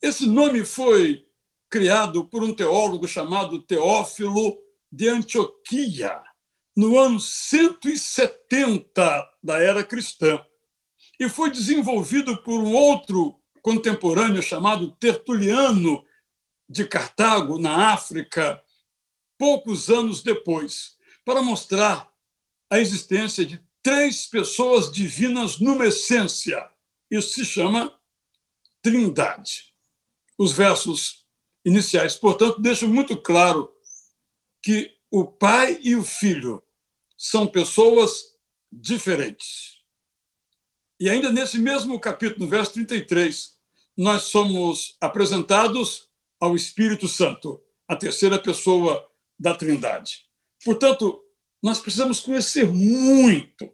Esse 0.00 0.26
nome 0.26 0.64
foi 0.64 1.26
criado 1.70 2.26
por 2.26 2.44
um 2.44 2.54
teólogo 2.54 3.08
chamado 3.08 3.62
Teófilo 3.62 4.58
de 4.90 5.08
Antioquia, 5.08 6.22
no 6.76 6.98
ano 6.98 7.18
170 7.18 9.28
da 9.42 9.58
era 9.58 9.82
cristã, 9.82 10.44
e 11.18 11.28
foi 11.28 11.50
desenvolvido 11.50 12.42
por 12.42 12.60
um 12.60 12.74
outro 12.74 13.40
contemporâneo 13.62 14.42
chamado 14.42 14.90
Tertuliano 14.96 16.04
de 16.68 16.86
Cartago, 16.86 17.58
na 17.58 17.92
África, 17.92 18.62
poucos 19.38 19.88
anos 19.88 20.22
depois, 20.22 20.96
para 21.24 21.42
mostrar 21.42 22.11
a 22.72 22.80
existência 22.80 23.44
de 23.44 23.62
três 23.82 24.24
pessoas 24.24 24.90
divinas 24.90 25.58
numa 25.58 25.86
essência. 25.86 26.70
Isso 27.10 27.34
se 27.34 27.44
chama 27.44 27.94
Trindade 28.80 29.74
os 30.38 30.52
versos 30.52 31.26
iniciais. 31.66 32.16
Portanto, 32.16 32.62
deixam 32.62 32.88
muito 32.88 33.14
claro 33.14 33.70
que 34.62 34.90
o 35.10 35.26
pai 35.26 35.78
e 35.82 35.94
o 35.94 36.02
filho 36.02 36.62
são 37.14 37.46
pessoas 37.46 38.38
diferentes. 38.72 39.82
E 40.98 41.10
ainda 41.10 41.30
nesse 41.30 41.58
mesmo 41.58 42.00
capítulo, 42.00 42.46
no 42.46 42.50
verso 42.50 42.72
33, 42.72 43.54
nós 43.94 44.22
somos 44.22 44.96
apresentados 44.98 46.08
ao 46.40 46.56
Espírito 46.56 47.06
Santo, 47.06 47.62
a 47.86 47.94
terceira 47.94 48.38
pessoa 48.38 49.06
da 49.38 49.54
Trindade. 49.54 50.24
Portanto, 50.64 51.21
nós 51.62 51.80
precisamos 51.80 52.20
conhecer 52.20 52.66
muito 52.66 53.72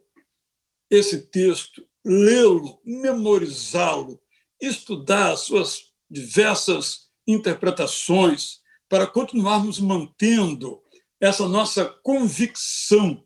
esse 0.89 1.23
texto, 1.27 1.85
lê-lo, 2.05 2.79
memorizá-lo, 2.85 4.21
estudar 4.61 5.31
as 5.31 5.41
suas 5.41 5.89
diversas 6.09 7.09
interpretações 7.27 8.59
para 8.87 9.07
continuarmos 9.07 9.79
mantendo 9.79 10.81
essa 11.19 11.47
nossa 11.47 11.85
convicção 11.85 13.23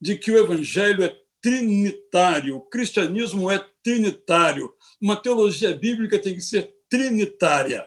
de 0.00 0.16
que 0.16 0.30
o 0.30 0.38
evangelho 0.38 1.04
é 1.04 1.16
trinitário, 1.40 2.56
o 2.56 2.60
cristianismo 2.60 3.50
é 3.50 3.64
trinitário, 3.82 4.72
uma 5.00 5.16
teologia 5.16 5.76
bíblica 5.76 6.18
tem 6.18 6.34
que 6.34 6.40
ser 6.40 6.74
trinitária. 6.88 7.86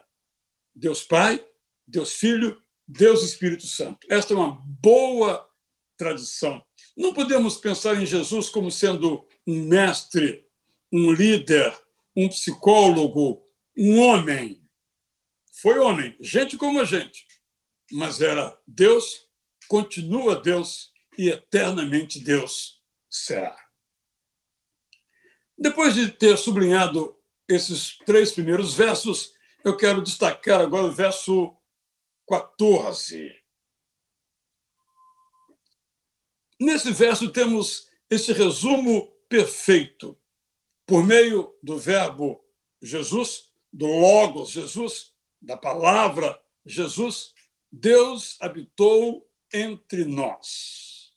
Deus 0.73 1.03
Pai, 1.03 1.43
Deus 1.85 2.13
Filho, 2.13 2.57
Deus 2.87 3.23
Espírito 3.23 3.67
Santo. 3.67 4.07
Esta 4.09 4.33
é 4.33 4.37
uma 4.37 4.63
boa 4.65 5.48
tradição. 5.99 6.65
Não 6.95 7.13
podemos 7.13 7.57
pensar 7.57 8.01
em 8.01 8.05
Jesus 8.05 8.49
como 8.49 8.71
sendo 8.71 9.27
um 9.45 9.65
mestre, 9.65 10.47
um 10.91 11.11
líder, 11.11 11.77
um 12.15 12.29
psicólogo, 12.29 13.43
um 13.77 13.99
homem. 13.99 14.65
Foi 15.61 15.77
homem, 15.77 16.15
gente 16.21 16.57
como 16.57 16.79
a 16.79 16.85
gente, 16.85 17.27
mas 17.91 18.21
era 18.21 18.57
Deus, 18.65 19.27
continua 19.67 20.39
Deus 20.39 20.89
e 21.17 21.29
eternamente 21.29 22.19
Deus 22.19 22.81
será. 23.09 23.57
Depois 25.57 25.93
de 25.93 26.09
ter 26.09 26.37
sublinhado 26.37 27.13
esses 27.47 27.97
três 28.05 28.31
primeiros 28.31 28.73
versos, 28.73 29.33
eu 29.65 29.75
quero 29.75 30.01
destacar 30.01 30.61
agora 30.61 30.85
o 30.85 30.91
verso 30.91 31.53
14. 32.29 33.38
Nesse 36.59 36.91
verso 36.91 37.31
temos 37.31 37.87
esse 38.09 38.33
resumo 38.33 39.07
perfeito. 39.27 40.17
Por 40.85 41.05
meio 41.05 41.55
do 41.61 41.77
verbo 41.77 42.43
Jesus, 42.81 43.49
do 43.71 43.85
Logos 43.85 44.49
Jesus, 44.49 45.13
da 45.41 45.55
palavra 45.55 46.39
Jesus, 46.65 47.33
Deus 47.71 48.35
habitou 48.41 49.29
entre 49.53 50.05
nós. 50.05 51.13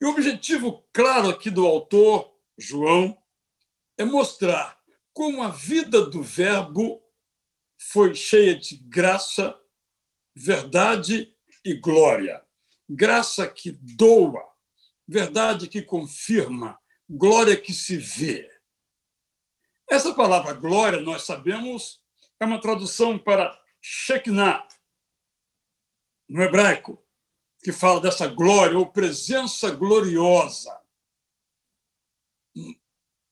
E 0.00 0.04
o 0.04 0.10
objetivo 0.10 0.86
claro 0.92 1.28
aqui 1.28 1.50
do 1.50 1.66
autor, 1.66 2.32
João, 2.56 3.16
é 3.98 4.04
mostrar 4.04 4.78
como 5.12 5.42
a 5.42 5.48
vida 5.48 6.04
do 6.04 6.22
Verbo 6.22 7.02
foi 7.78 8.14
cheia 8.14 8.54
de 8.54 8.76
graça, 8.76 9.58
verdade 10.34 11.34
e 11.64 11.74
glória. 11.74 12.44
Graça 12.88 13.48
que 13.48 13.72
doa, 13.72 14.44
verdade 15.06 15.68
que 15.68 15.82
confirma, 15.82 16.78
glória 17.08 17.56
que 17.56 17.72
se 17.72 17.96
vê. 17.96 18.50
Essa 19.88 20.12
palavra 20.14 20.52
glória, 20.52 21.00
nós 21.00 21.22
sabemos, 21.22 22.02
é 22.40 22.44
uma 22.44 22.60
tradução 22.60 23.18
para 23.18 23.56
Shekinah, 23.80 24.66
no 26.28 26.42
hebraico, 26.42 27.00
que 27.62 27.72
fala 27.72 28.00
dessa 28.00 28.26
glória 28.26 28.76
ou 28.76 28.90
presença 28.90 29.70
gloriosa. 29.70 30.76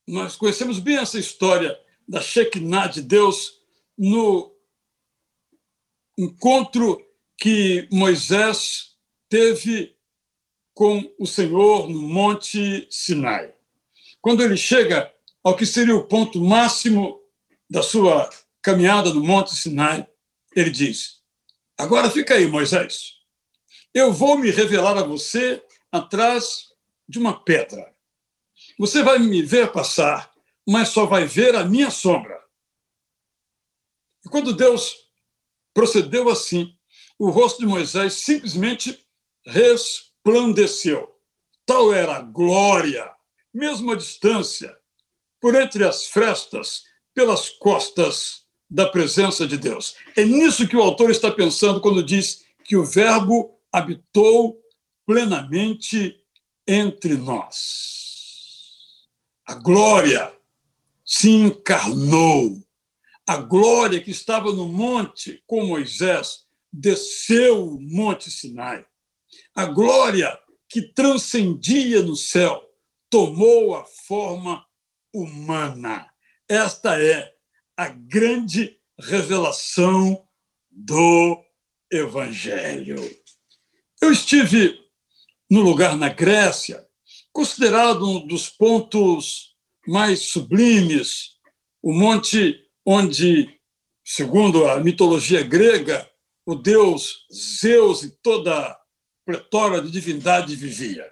Nós 0.07 0.37
conhecemos 0.37 0.79
bem 0.79 0.99
essa 0.99 1.19
história 1.19 1.77
da 2.07 2.21
Shekinah 2.21 2.87
de 2.87 3.03
Deus 3.03 3.61
no 3.97 4.55
encontro 6.17 7.05
que 7.37 7.89
Moisés 7.91 8.97
teve 9.29 9.94
com 10.75 11.15
o 11.19 11.27
Senhor 11.27 11.89
no 11.89 12.03
Monte 12.03 12.87
Sinai. 12.91 13.55
Quando 14.21 14.43
ele 14.43 14.57
chega 14.57 15.13
ao 15.43 15.57
que 15.57 15.65
seria 15.65 15.95
o 15.95 16.07
ponto 16.07 16.41
máximo 16.41 17.21
da 17.71 17.83
sua 17.83 18.29
caminhada 18.61 19.15
no 19.15 19.23
Monte 19.23 19.55
Sinai, 19.55 20.07
ele 20.55 20.71
diz: 20.71 21.23
Agora 21.79 22.11
fica 22.11 22.35
aí, 22.35 22.47
Moisés. 22.47 23.15
Eu 23.93 24.13
vou 24.13 24.37
me 24.37 24.51
revelar 24.51 24.99
a 24.99 25.05
você 25.05 25.63
atrás 25.93 26.71
de 27.09 27.19
uma 27.19 27.45
pedra. 27.45 27.95
Você 28.79 29.03
vai 29.03 29.19
me 29.19 29.43
ver 29.43 29.71
passar, 29.71 30.33
mas 30.67 30.89
só 30.89 31.07
vai 31.07 31.27
ver 31.27 31.55
a 31.55 31.65
minha 31.65 31.91
sombra. 31.91 32.43
E 34.25 34.29
quando 34.29 34.55
Deus 34.55 34.97
procedeu 35.73 36.29
assim, 36.29 36.77
o 37.19 37.31
rosto 37.31 37.61
de 37.61 37.67
Moisés 37.67 38.15
simplesmente 38.15 38.99
resplandeceu. 39.45 40.14
Tal 41.67 41.93
era 41.93 42.17
a 42.17 42.21
glória, 42.21 43.11
mesmo 43.53 43.93
à 43.93 43.97
distância, 43.97 44.77
por 45.41 45.55
entre 45.55 45.85
as 45.85 46.07
frestas, 46.07 46.85
pelas 47.15 47.51
costas 47.51 48.45
da 48.69 48.89
presença 48.89 49.47
de 49.47 49.57
Deus. 49.57 49.95
É 50.17 50.25
nisso 50.25 50.67
que 50.67 50.77
o 50.77 50.83
autor 50.83 51.11
está 51.11 51.31
pensando 51.31 51.81
quando 51.81 52.03
diz 52.03 52.45
que 52.65 52.77
o 52.77 52.85
Verbo 52.85 53.59
habitou 53.71 54.61
plenamente 55.07 56.19
entre 56.67 57.15
nós. 57.15 58.05
A 59.47 59.55
glória 59.55 60.33
se 61.05 61.31
encarnou. 61.31 62.63
A 63.27 63.37
glória 63.37 64.01
que 64.01 64.11
estava 64.11 64.53
no 64.53 64.67
monte 64.67 65.43
com 65.47 65.67
Moisés 65.67 66.45
desceu 66.73 67.69
o 67.75 67.81
monte 67.81 68.31
Sinai. 68.31 68.87
A 69.55 69.67
glória 69.67 70.37
que 70.69 70.83
transcendia 70.83 72.03
no 72.03 72.17
céu 72.17 72.61
tomou 73.09 73.77
a 73.77 73.85
forma 73.85 74.67
humana. 75.13 76.11
Esta 76.49 77.01
é 77.01 77.33
a 77.77 77.89
grande 77.89 78.77
revelação 78.99 80.27
do 80.69 81.41
Evangelho. 81.89 82.97
Eu 84.03 84.11
estive 84.11 84.77
no 85.49 85.61
lugar 85.61 85.97
na 85.97 86.09
Grécia, 86.09 86.85
considerado 87.33 88.05
um 88.09 88.27
dos 88.27 88.51
pontos 88.51 89.55
mais 89.87 90.31
sublimes, 90.31 91.37
o 91.81 91.93
monte 91.93 92.61
onde, 92.85 93.61
segundo 94.05 94.67
a 94.67 94.81
mitologia 94.81 95.45
grega, 95.45 96.11
o 96.45 96.57
deus 96.57 97.25
Zeus 97.33 98.03
e 98.03 98.11
toda 98.21 98.77
pletora 99.25 99.81
de 99.81 99.91
divindade 99.91 100.55
vivia. 100.55 101.11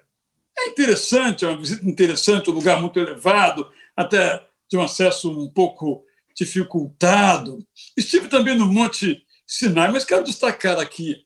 É 0.59 0.69
interessante, 0.69 1.45
é 1.45 1.49
uma 1.49 1.59
visita 1.59 1.89
interessante, 1.89 2.51
um 2.51 2.55
lugar 2.55 2.81
muito 2.81 2.99
elevado, 2.99 3.71
até 3.97 4.47
de 4.71 4.77
um 4.77 4.83
acesso 4.83 5.31
um 5.31 5.49
pouco 5.49 6.05
dificultado. 6.35 7.67
Estive 7.97 8.29
também 8.29 8.57
no 8.57 8.67
Monte 8.67 9.25
Sinai, 9.47 9.91
mas 9.91 10.05
quero 10.05 10.25
destacar 10.25 10.79
aqui 10.79 11.25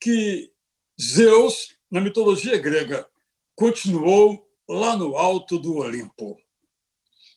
que 0.00 0.50
Zeus, 1.00 1.76
na 1.90 2.00
mitologia 2.00 2.58
grega, 2.58 3.06
continuou 3.54 4.44
lá 4.68 4.96
no 4.96 5.16
alto 5.16 5.58
do 5.58 5.76
Olimpo. 5.76 6.36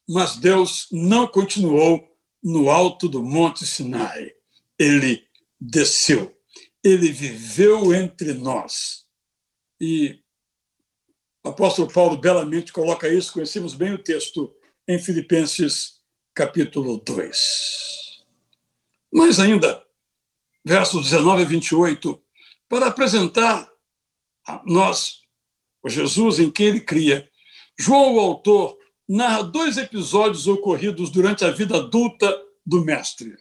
Mas 0.07 0.37
Deus 0.37 0.87
não 0.91 1.27
continuou 1.27 2.07
no 2.43 2.69
alto 2.69 3.09
do 3.09 3.23
Monte 3.23 3.65
Sinai. 3.65 4.31
Ele 4.77 5.23
desceu. 5.59 6.34
Ele 6.85 7.11
viveu 7.11 7.95
entre 7.95 8.31
nós. 8.33 9.07
E 9.81 10.23
o 11.43 11.49
apóstolo 11.49 11.91
Paulo 11.91 12.15
belamente 12.15 12.71
coloca 12.71 13.09
isso, 13.09 13.33
conhecemos 13.33 13.73
bem 13.73 13.93
o 13.93 14.03
texto 14.03 14.55
em 14.87 14.99
Filipenses 14.99 15.99
capítulo 16.35 16.97
2. 16.97 18.23
Mais 19.11 19.39
ainda, 19.39 19.83
versos 20.63 21.03
19 21.05 21.41
a 21.41 21.45
28, 21.45 22.23
para 22.69 22.87
apresentar 22.87 23.67
a 24.47 24.61
nós 24.63 25.21
o 25.81 25.89
Jesus 25.89 26.39
em 26.39 26.51
quem 26.51 26.67
ele 26.67 26.81
cria. 26.81 27.27
João, 27.79 28.15
o 28.15 28.19
autor, 28.19 28.77
narra 29.09 29.41
dois 29.41 29.77
episódios 29.77 30.45
ocorridos 30.45 31.09
durante 31.09 31.43
a 31.43 31.49
vida 31.49 31.77
adulta 31.77 32.31
do 32.63 32.85
mestre. 32.85 33.35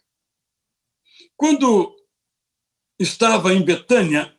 Quando 1.36 1.93
estava 2.98 3.52
em 3.52 3.64
Betânia, 3.64 4.34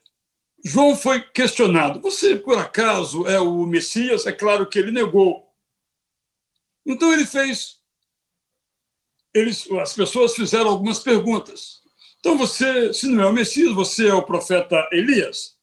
João 0.64 0.96
foi 0.96 1.22
questionado: 1.22 2.02
Você, 2.02 2.36
por 2.36 2.58
acaso, 2.58 3.28
é 3.28 3.40
o 3.40 3.66
Messias? 3.66 4.26
É 4.26 4.32
claro 4.32 4.68
que 4.68 4.80
ele 4.80 4.92
negou. 4.92 5.46
Então 6.86 7.12
ele 7.12 7.26
fez 7.26 7.80
eles, 9.36 9.70
as 9.72 9.94
pessoas 9.94 10.34
fizeram 10.34 10.70
algumas 10.70 11.00
perguntas. 11.00 11.82
Então, 12.20 12.38
você, 12.38 12.94
se 12.94 13.06
não 13.08 13.22
é 13.22 13.28
o 13.28 13.34
Messias, 13.34 13.74
você 13.74 14.08
é 14.08 14.14
o 14.14 14.24
profeta 14.24 14.88
Elias, 14.92 15.58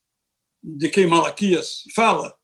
de 0.63 0.91
quem 0.91 1.07
Malaquias 1.07 1.83
fala? 1.95 2.37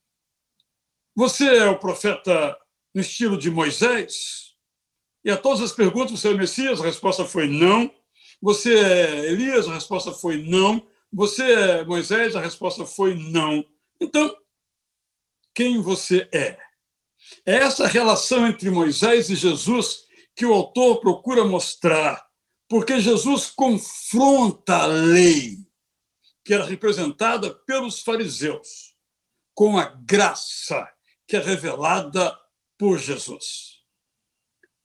Você 1.14 1.44
é 1.44 1.68
o 1.68 1.78
profeta 1.78 2.58
no 2.94 3.02
estilo 3.02 3.36
de 3.36 3.50
Moisés? 3.50 4.54
E 5.22 5.30
a 5.30 5.36
todas 5.36 5.60
as 5.60 5.72
perguntas, 5.72 6.18
você 6.18 6.28
é 6.28 6.30
o 6.30 6.38
Messias? 6.38 6.80
A 6.80 6.84
resposta 6.84 7.24
foi 7.26 7.46
não. 7.46 7.94
Você 8.40 8.74
é 8.78 9.32
Elias? 9.32 9.68
A 9.68 9.74
resposta 9.74 10.12
foi 10.12 10.42
não. 10.42 10.86
Você 11.12 11.42
é 11.42 11.84
Moisés? 11.84 12.36
A 12.36 12.40
resposta 12.40 12.86
foi 12.86 13.14
não. 13.14 13.64
Então, 14.00 14.34
quem 15.54 15.80
você 15.80 16.28
é? 16.32 16.58
É 17.44 17.56
essa 17.56 17.86
relação 17.86 18.46
entre 18.46 18.70
Moisés 18.70 19.28
e 19.28 19.34
Jesus 19.34 20.06
que 20.36 20.46
o 20.46 20.54
autor 20.54 21.00
procura 21.00 21.44
mostrar, 21.44 22.24
porque 22.68 23.00
Jesus 23.00 23.50
confronta 23.50 24.76
a 24.76 24.86
lei, 24.86 25.58
que 26.44 26.54
era 26.54 26.64
representada 26.64 27.52
pelos 27.52 28.00
fariseus, 28.02 28.94
com 29.52 29.76
a 29.76 29.86
graça 29.86 30.88
que 31.26 31.36
é 31.36 31.40
revelada 31.40 32.38
por 32.78 32.98
Jesus. 32.98 33.82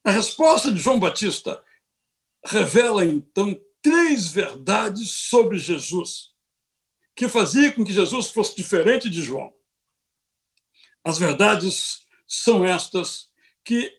A 0.04 0.10
resposta 0.10 0.72
de 0.72 0.80
João 0.80 1.00
Batista 1.00 1.63
revela, 2.45 3.06
então, 3.06 3.60
três 3.82 4.27
verdades 4.27 5.12
sobre 5.12 5.58
Jesus, 5.58 6.32
que 7.15 7.27
fazia 7.27 7.71
com 7.71 7.84
que 7.84 7.93
Jesus 7.93 8.32
fosse 8.32 8.56
diferente 8.56 9.10
de 9.10 9.21
João. 9.21 9.53
As 11.03 11.17
verdades 11.17 12.06
são 12.27 12.65
estas 12.65 13.29
que 13.63 13.91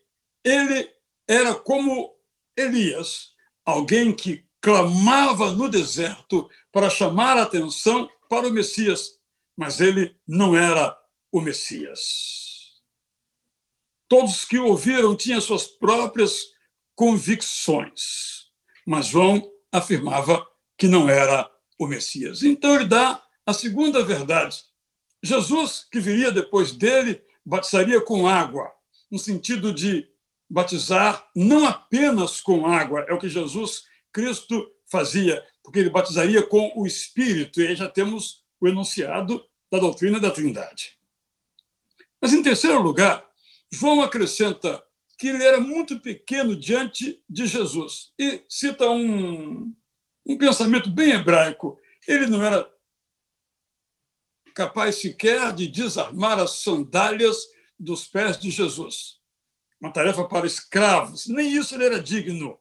ele 0.42 0.90
era 1.28 1.54
como 1.54 2.14
Elias, 2.56 3.32
alguém 3.64 4.14
que 4.14 4.44
clamava 4.60 5.52
no 5.52 5.68
deserto 5.68 6.50
para 6.72 6.90
chamar 6.90 7.36
a 7.36 7.42
atenção 7.42 8.10
para 8.28 8.48
o 8.48 8.50
Messias, 8.50 9.20
mas 9.56 9.80
ele 9.80 10.16
não 10.26 10.56
era 10.56 10.98
o 11.30 11.40
Messias. 11.40 12.82
Todos 14.08 14.44
que 14.44 14.58
ouviram 14.58 15.16
tinham 15.16 15.40
suas 15.40 15.66
próprias 15.66 16.53
convicções. 16.94 18.50
Mas 18.86 19.06
João 19.06 19.50
afirmava 19.72 20.46
que 20.76 20.86
não 20.86 21.08
era 21.08 21.50
o 21.78 21.86
Messias. 21.86 22.42
Então 22.42 22.74
ele 22.74 22.86
dá 22.86 23.22
a 23.46 23.52
segunda 23.52 24.04
verdade. 24.04 24.62
Jesus, 25.22 25.86
que 25.90 26.00
viria 26.00 26.30
depois 26.30 26.72
dele, 26.72 27.22
batizaria 27.44 28.00
com 28.00 28.28
água, 28.28 28.70
no 29.10 29.18
sentido 29.18 29.72
de 29.72 30.08
batizar 30.48 31.28
não 31.34 31.66
apenas 31.66 32.40
com 32.40 32.66
água, 32.66 33.04
é 33.08 33.12
o 33.12 33.18
que 33.18 33.28
Jesus 33.28 33.84
Cristo 34.12 34.70
fazia, 34.86 35.44
porque 35.62 35.78
ele 35.78 35.90
batizaria 35.90 36.42
com 36.42 36.72
o 36.76 36.86
Espírito, 36.86 37.60
e 37.60 37.66
aí 37.66 37.74
já 37.74 37.88
temos 37.88 38.44
o 38.60 38.68
enunciado 38.68 39.44
da 39.70 39.78
doutrina 39.78 40.20
da 40.20 40.30
Trindade. 40.30 40.96
Mas, 42.20 42.32
em 42.32 42.42
terceiro 42.42 42.80
lugar, 42.80 43.26
João 43.70 44.02
acrescenta 44.02 44.82
que 45.18 45.28
ele 45.28 45.44
era 45.44 45.60
muito 45.60 46.00
pequeno 46.00 46.56
diante 46.56 47.22
de 47.28 47.46
Jesus 47.46 48.12
e 48.18 48.42
cita 48.48 48.90
um, 48.90 49.74
um 50.26 50.38
pensamento 50.38 50.90
bem 50.90 51.12
hebraico. 51.12 51.78
Ele 52.06 52.26
não 52.26 52.42
era 52.42 52.68
capaz 54.54 54.96
sequer 54.96 55.52
de 55.52 55.66
desarmar 55.66 56.38
as 56.38 56.62
sandálias 56.62 57.36
dos 57.78 58.06
pés 58.06 58.38
de 58.38 58.50
Jesus. 58.50 59.20
Uma 59.80 59.92
tarefa 59.92 60.24
para 60.24 60.46
escravos. 60.46 61.26
Nem 61.26 61.52
isso 61.52 61.74
ele 61.74 61.84
era 61.84 62.00
digno, 62.00 62.58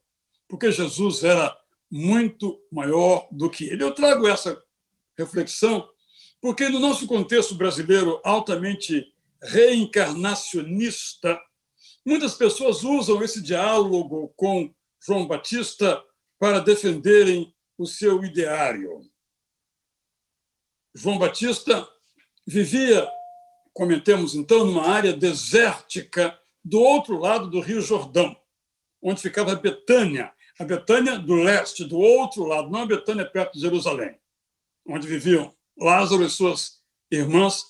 porque 0.47 0.71
Jesus 0.71 1.23
era 1.23 1.55
muito 1.89 2.59
maior 2.71 3.27
do 3.31 3.49
que 3.49 3.65
ele. 3.65 3.83
Eu 3.83 3.93
trago 3.93 4.27
essa 4.27 4.61
reflexão 5.17 5.87
porque, 6.41 6.67
no 6.67 6.79
nosso 6.79 7.07
contexto 7.07 7.55
brasileiro 7.55 8.19
altamente 8.21 9.07
reencarnacionista, 9.41 11.39
muitas 12.05 12.35
pessoas 12.35 12.83
usam 12.83 13.23
esse 13.23 13.41
diálogo 13.41 14.33
com 14.35 14.73
João 15.05 15.27
Batista 15.27 16.03
para 16.39 16.59
defenderem 16.59 17.53
o 17.77 17.85
seu 17.85 18.23
ideário. 18.23 19.01
João 20.95 21.17
Batista 21.17 21.87
vivia, 22.45 23.07
comentemos 23.73 24.35
então, 24.35 24.65
numa 24.65 24.87
área 24.87 25.13
desértica 25.13 26.39
do 26.63 26.79
outro 26.79 27.17
lado 27.17 27.49
do 27.49 27.59
Rio 27.59 27.81
Jordão, 27.81 28.35
onde 29.01 29.21
ficava 29.21 29.55
Betânia, 29.55 30.31
a 30.59 30.63
Betânia 30.63 31.17
do 31.17 31.33
leste, 31.33 31.83
do 31.83 31.97
outro 31.97 32.45
lado, 32.45 32.69
não 32.69 32.83
a 32.83 32.85
Betânia 32.85 33.25
perto 33.25 33.53
de 33.53 33.61
Jerusalém, 33.61 34.19
onde 34.87 35.07
viviam 35.07 35.53
Lázaro 35.77 36.23
e 36.23 36.29
suas 36.29 36.79
irmãs, 37.09 37.63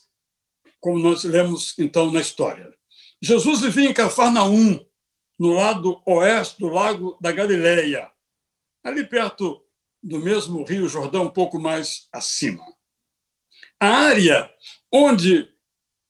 como 0.79 0.99
nós 0.99 1.23
lemos 1.23 1.77
então 1.79 2.11
na 2.11 2.19
história. 2.19 2.73
Jesus 3.23 3.61
vivia 3.61 3.89
em 3.89 3.93
Cafarnaum, 3.93 4.85
no 5.39 5.53
lado 5.53 6.01
oeste 6.05 6.59
do 6.59 6.67
lago 6.67 7.17
da 7.21 7.31
Galileia, 7.31 8.11
ali 8.83 9.07
perto 9.07 9.63
do 10.03 10.19
mesmo 10.19 10.65
Rio 10.65 10.89
Jordão, 10.89 11.23
um 11.23 11.29
pouco 11.29 11.57
mais 11.57 12.09
acima. 12.11 12.65
A 13.79 13.87
área 13.87 14.53
onde 14.91 15.49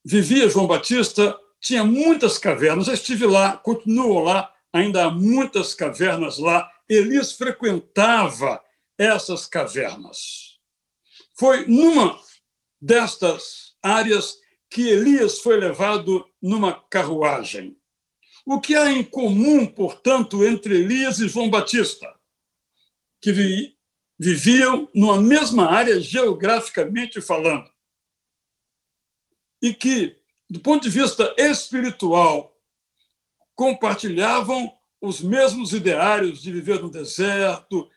vivia 0.04 0.50
João 0.50 0.66
Batista 0.66 1.40
tinha 1.62 1.84
muitas 1.84 2.40
cavernas. 2.40 2.88
Eu 2.88 2.96
estive 2.96 3.28
lá, 3.28 3.58
continuo 3.58 4.18
lá, 4.18 4.52
ainda 4.74 5.06
há 5.06 5.12
muitas 5.12 5.76
cavernas 5.76 6.40
lá. 6.40 6.68
Elias 6.90 7.34
frequentava 7.34 8.60
essas 8.98 9.46
cavernas. 9.46 10.58
Foi 11.38 11.68
numa 11.68 12.20
destas 12.82 13.76
áreas 13.84 14.42
que 14.74 14.90
Elias 14.90 15.38
foi 15.38 15.56
levado 15.56 16.28
numa 16.42 16.74
carruagem. 16.74 17.78
O 18.44 18.60
que 18.60 18.76
há 18.76 18.92
em 18.92 19.04
comum, 19.04 19.68
portanto, 19.68 20.44
entre 20.44 20.80
Elias 20.80 21.20
e 21.20 21.28
João 21.28 21.48
Batista? 21.48 22.12
Que 23.22 23.32
vi, 23.32 23.78
viviam 24.18 24.90
numa 24.92 25.22
mesma 25.22 25.70
área 25.70 26.02
geograficamente 26.02 27.22
falando. 27.22 27.72
E 29.62 29.76
que, 29.76 30.18
do 30.50 30.60
ponto 30.60 30.82
de 30.82 30.90
vista 30.90 31.36
espiritual, 31.38 32.60
compartilhavam 33.54 34.76
os 35.00 35.22
mesmos 35.22 35.72
ideários 35.72 36.42
de 36.42 36.52
viver 36.52 36.82
no 36.82 36.90
deserto, 36.90 37.88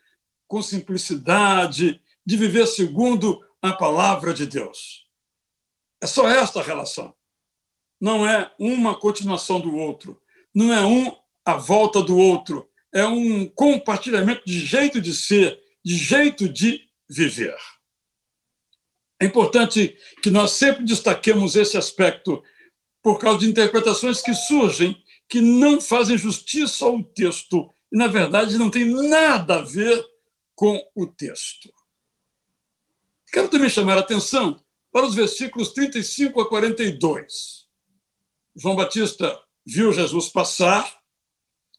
com 0.47 0.61
simplicidade, 0.61 1.99
de 2.23 2.37
viver 2.37 2.67
segundo 2.67 3.43
a 3.63 3.73
palavra 3.73 4.31
de 4.31 4.45
Deus. 4.45 5.06
É 6.01 6.07
só 6.07 6.29
esta 6.29 6.61
relação. 6.61 7.15
Não 7.99 8.27
é 8.27 8.51
uma 8.59 8.99
continuação 8.99 9.59
do 9.59 9.75
outro. 9.75 10.21
Não 10.53 10.73
é 10.73 10.85
um 10.85 11.15
a 11.45 11.55
volta 11.55 12.01
do 12.01 12.17
outro. 12.17 12.69
É 12.93 13.05
um 13.05 13.47
compartilhamento 13.47 14.43
de 14.45 14.59
jeito 14.59 15.01
de 15.01 15.13
ser, 15.13 15.59
de 15.83 15.95
jeito 15.95 16.47
de 16.47 16.87
viver. 17.09 17.57
É 19.19 19.25
importante 19.25 19.97
que 20.21 20.29
nós 20.29 20.51
sempre 20.51 20.83
destaquemos 20.83 21.55
esse 21.55 21.77
aspecto 21.77 22.43
por 23.01 23.17
causa 23.19 23.39
de 23.39 23.49
interpretações 23.49 24.21
que 24.21 24.33
surgem 24.33 24.95
que 25.29 25.41
não 25.41 25.81
fazem 25.81 26.17
justiça 26.17 26.85
ao 26.85 27.03
texto 27.03 27.73
e, 27.91 27.97
na 27.97 28.07
verdade, 28.07 28.57
não 28.57 28.69
tem 28.69 28.85
nada 28.85 29.59
a 29.59 29.61
ver 29.61 30.05
com 30.55 30.79
o 30.95 31.05
texto. 31.07 31.71
Quero 33.31 33.49
também 33.49 33.69
chamar 33.69 33.97
a 33.97 34.01
atenção 34.01 34.61
para 34.91 35.05
os 35.05 35.15
versículos 35.15 35.71
35 35.73 36.41
a 36.41 36.49
42. 36.49 37.67
João 38.55 38.75
Batista 38.75 39.39
viu 39.65 39.91
Jesus 39.93 40.29
passar 40.29 40.97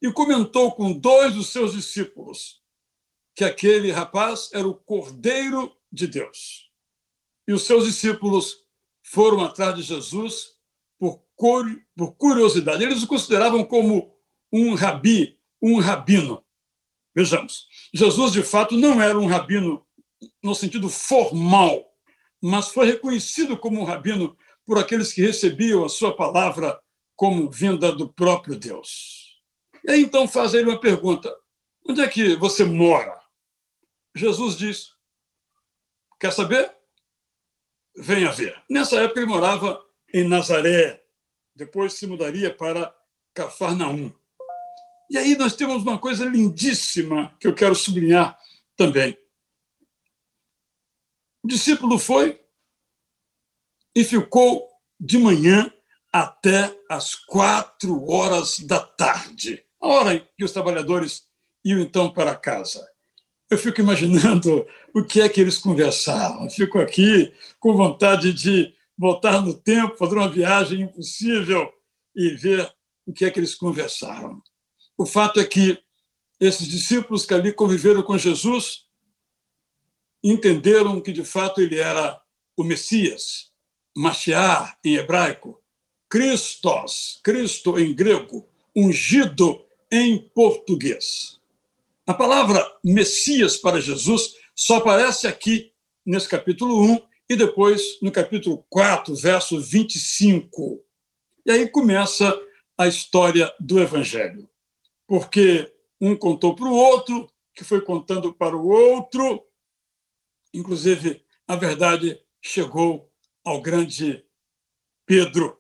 e 0.01 0.13
comentou 0.13 0.73
com 0.73 0.93
dois 0.93 1.35
dos 1.35 1.49
seus 1.49 1.73
discípulos 1.73 2.63
que 3.35 3.45
aquele 3.45 3.91
rapaz 3.91 4.51
era 4.53 4.67
o 4.67 4.75
Cordeiro 4.75 5.75
de 5.91 6.07
Deus. 6.07 6.71
E 7.47 7.53
os 7.53 7.63
seus 7.63 7.85
discípulos 7.85 8.65
foram 9.03 9.43
atrás 9.43 9.75
de 9.75 9.83
Jesus 9.83 10.57
por 10.99 11.23
curiosidade. 12.19 12.83
Eles 12.83 13.03
o 13.03 13.07
consideravam 13.07 13.65
como 13.65 14.15
um 14.53 14.75
rabi, 14.75 15.39
um 15.63 15.79
rabino. 15.79 16.45
Vejamos, 17.15 17.67
Jesus 17.95 18.33
de 18.33 18.43
fato 18.43 18.77
não 18.77 19.01
era 19.01 19.19
um 19.19 19.27
rabino 19.27 19.87
no 20.43 20.55
sentido 20.55 20.89
formal, 20.89 21.88
mas 22.43 22.69
foi 22.69 22.87
reconhecido 22.87 23.57
como 23.57 23.81
um 23.81 23.85
rabino 23.85 24.37
por 24.65 24.79
aqueles 24.79 25.13
que 25.13 25.23
recebiam 25.23 25.85
a 25.85 25.89
sua 25.89 26.15
palavra 26.15 26.81
como 27.17 27.51
vinda 27.51 27.91
do 27.91 28.13
próprio 28.13 28.57
Deus. 28.57 29.41
E 29.85 29.91
aí 29.91 30.03
então 30.03 30.29
faz 30.29 30.55
ele 30.55 30.69
uma 30.69 30.81
pergunta: 30.81 31.35
onde 31.89 32.01
é 32.01 32.09
que 32.09 32.37
você 32.37 32.65
mora? 32.65 33.19
Jesus 34.15 34.57
diz: 34.57 34.91
quer 36.21 36.33
saber? 36.33 36.73
Venha 37.97 38.31
ver. 38.31 38.63
Nessa 38.71 39.01
época 39.01 39.21
ele 39.21 39.29
morava 39.29 39.85
em 40.13 40.27
Nazaré, 40.27 41.03
depois 41.55 41.95
se 41.95 42.07
mudaria 42.07 42.55
para 42.55 42.95
Cafarnaum. 43.35 44.13
E 45.11 45.17
aí 45.17 45.37
nós 45.37 45.57
temos 45.57 45.83
uma 45.83 45.99
coisa 45.99 46.25
lindíssima 46.25 47.35
que 47.41 47.47
eu 47.47 47.55
quero 47.55 47.75
sublinhar 47.75 48.39
também. 48.77 49.19
O 51.43 51.49
discípulo 51.49 51.99
foi 51.99 52.41
e 53.95 54.05
ficou 54.05 54.69
de 54.99 55.19
manhã 55.19 55.73
até 56.13 56.77
as 56.91 57.15
quatro 57.15 58.09
horas 58.11 58.59
da 58.61 58.81
tarde, 58.81 59.65
a 59.81 59.89
hora 59.89 60.15
em 60.15 60.27
que 60.37 60.45
os 60.45 60.53
trabalhadores 60.53 61.27
iam 61.65 61.81
então 61.81 62.11
para 62.11 62.35
casa. 62.35 62.87
Eu 63.51 63.57
fico 63.57 63.81
imaginando 63.81 64.67
o 64.95 65.05
que 65.05 65.21
é 65.21 65.29
que 65.29 65.41
eles 65.41 65.59
conversavam. 65.59 66.45
Eu 66.45 66.51
fico 66.51 66.79
aqui 66.79 67.33
com 67.59 67.75
vontade 67.75 68.33
de 68.33 68.75
voltar 68.97 69.41
no 69.41 69.55
tempo, 69.55 69.97
fazer 69.97 70.17
uma 70.17 70.29
viagem 70.29 70.83
impossível 70.83 71.73
e 72.15 72.31
ver 72.31 72.71
o 73.07 73.13
que 73.13 73.25
é 73.25 73.31
que 73.31 73.39
eles 73.39 73.55
conversaram. 73.55 74.43
O 74.97 75.07
fato 75.07 75.39
é 75.39 75.45
que 75.45 75.79
esses 76.41 76.67
discípulos 76.67 77.25
que 77.25 77.35
ali 77.35 77.53
conviveram 77.53 78.03
com 78.03 78.19
Jesus 78.19 78.88
entenderam 80.23 81.01
que 81.01 81.13
de 81.13 81.25
fato 81.25 81.61
ele 81.61 81.79
era 81.79 82.21
o 82.57 82.65
Messias, 82.65 83.51
Mashiach 83.97 84.77
em 84.85 84.97
hebraico, 84.97 85.63
Christos, 86.09 87.21
Cristo 87.23 87.79
em 87.79 87.95
grego, 87.95 88.49
ungido 88.75 89.65
em 89.91 90.19
português. 90.35 91.39
A 92.07 92.15
palavra 92.15 92.67
Messias 92.83 93.57
para 93.57 93.81
Jesus 93.81 94.35
só 94.55 94.77
aparece 94.77 95.27
aqui 95.27 95.73
nesse 96.05 96.29
capítulo 96.29 96.81
1 96.83 97.01
e 97.29 97.37
depois 97.37 97.99
no 98.01 98.11
capítulo 98.11 98.65
4, 98.71 99.15
verso 99.15 99.61
25. 99.61 100.83
E 101.45 101.51
aí 101.51 101.69
começa 101.69 102.35
a 102.77 102.87
história 102.87 103.53
do 103.61 103.79
Evangelho. 103.79 104.49
Porque 105.07 105.71
um 106.01 106.17
contou 106.17 106.55
para 106.55 106.67
o 106.67 106.75
outro, 106.75 107.31
que 107.55 107.65
foi 107.65 107.81
contando 107.81 108.33
para 108.33 108.57
o 108.57 108.69
outro, 108.69 109.45
inclusive 110.53 111.25
a 111.47 111.57
verdade 111.57 112.21
chegou 112.41 113.11
ao 113.45 113.61
grande 113.61 114.25
Pedro, 115.07 115.59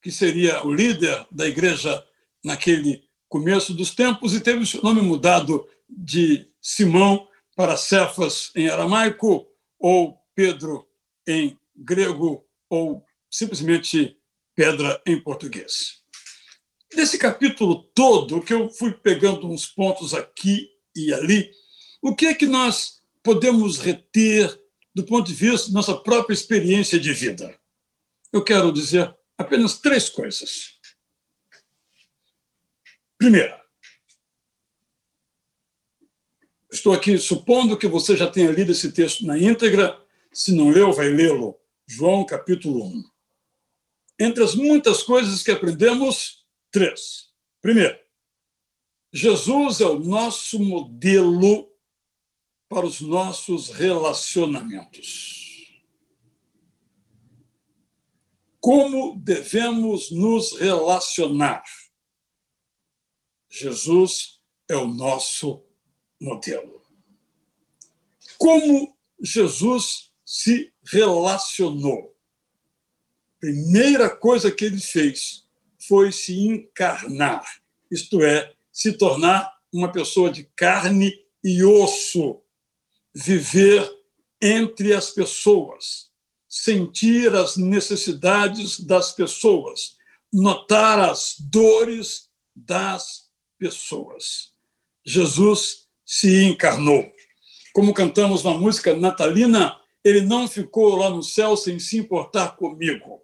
que 0.00 0.10
seria 0.10 0.64
o 0.64 0.72
líder 0.72 1.26
da 1.30 1.46
igreja 1.46 2.06
naquele 2.44 3.08
começo 3.28 3.74
dos 3.74 3.94
tempos 3.94 4.34
e 4.34 4.40
teve 4.40 4.60
o 4.60 4.66
seu 4.66 4.82
nome 4.82 5.00
mudado 5.00 5.68
de 5.88 6.48
Simão 6.60 7.28
para 7.56 7.76
Cefas 7.76 8.50
em 8.54 8.68
aramaico, 8.68 9.46
ou 9.78 10.18
Pedro 10.34 10.88
em 11.26 11.58
grego, 11.74 12.46
ou 12.68 13.04
simplesmente 13.30 14.16
pedra 14.54 15.00
em 15.04 15.20
português. 15.20 16.02
Nesse 16.94 17.18
capítulo 17.18 17.82
todo, 17.94 18.40
que 18.40 18.54
eu 18.54 18.70
fui 18.70 18.92
pegando 18.92 19.48
uns 19.48 19.66
pontos 19.66 20.14
aqui 20.14 20.68
e 20.94 21.12
ali, 21.12 21.50
o 22.00 22.14
que 22.14 22.26
é 22.26 22.34
que 22.34 22.46
nós 22.46 23.02
podemos 23.24 23.78
reter 23.78 24.60
do 24.94 25.02
ponto 25.02 25.26
de 25.26 25.34
vista 25.34 25.68
da 25.68 25.74
nossa 25.74 25.96
própria 25.96 26.34
experiência 26.34 27.00
de 27.00 27.12
vida? 27.12 27.58
Eu 28.30 28.44
quero 28.44 28.70
dizer 28.70 29.12
apenas 29.36 29.78
três 29.78 30.08
coisas. 30.10 30.78
Primeira, 33.16 33.64
estou 36.70 36.92
aqui 36.92 37.16
supondo 37.18 37.78
que 37.78 37.88
você 37.88 38.16
já 38.16 38.30
tenha 38.30 38.52
lido 38.52 38.72
esse 38.72 38.92
texto 38.92 39.24
na 39.24 39.38
íntegra. 39.38 39.98
Se 40.30 40.54
não 40.54 40.68
leu, 40.68 40.92
vai 40.92 41.08
lê-lo. 41.08 41.58
João, 41.86 42.26
capítulo 42.26 42.84
1. 42.84 43.04
Entre 44.20 44.44
as 44.44 44.54
muitas 44.54 45.02
coisas 45.02 45.42
que 45.42 45.50
aprendemos, 45.50 46.44
três. 46.70 47.30
Primeiro, 47.62 47.98
Jesus 49.12 49.80
é 49.80 49.86
o 49.86 49.98
nosso 49.98 50.58
modelo 50.58 51.73
para 52.68 52.86
os 52.86 53.00
nossos 53.00 53.70
relacionamentos. 53.70 55.44
Como 58.60 59.16
devemos 59.18 60.10
nos 60.10 60.58
relacionar? 60.58 61.62
Jesus 63.50 64.40
é 64.68 64.76
o 64.76 64.86
nosso 64.86 65.62
modelo. 66.20 66.82
Como 68.38 68.96
Jesus 69.20 70.10
se 70.24 70.72
relacionou? 70.82 72.16
Primeira 73.38 74.08
coisa 74.08 74.50
que 74.50 74.64
ele 74.64 74.80
fez 74.80 75.46
foi 75.86 76.10
se 76.10 76.34
encarnar, 76.34 77.44
isto 77.90 78.22
é, 78.22 78.54
se 78.72 78.94
tornar 78.94 79.54
uma 79.70 79.92
pessoa 79.92 80.30
de 80.30 80.44
carne 80.56 81.12
e 81.42 81.62
osso, 81.62 82.42
viver 83.14 83.88
entre 84.42 84.92
as 84.92 85.10
pessoas, 85.10 86.10
sentir 86.48 87.34
as 87.34 87.56
necessidades 87.56 88.80
das 88.80 89.12
pessoas, 89.12 89.96
notar 90.32 90.98
as 90.98 91.36
dores 91.38 92.28
das 92.54 93.30
pessoas. 93.58 94.52
Jesus 95.04 95.88
se 96.04 96.44
encarnou. 96.44 97.10
Como 97.72 97.94
cantamos 97.94 98.42
na 98.42 98.52
música 98.52 98.94
natalina, 98.94 99.80
ele 100.04 100.20
não 100.20 100.46
ficou 100.46 100.96
lá 100.96 101.08
no 101.08 101.22
céu 101.22 101.56
sem 101.56 101.78
se 101.78 101.98
importar 101.98 102.56
comigo. 102.56 103.22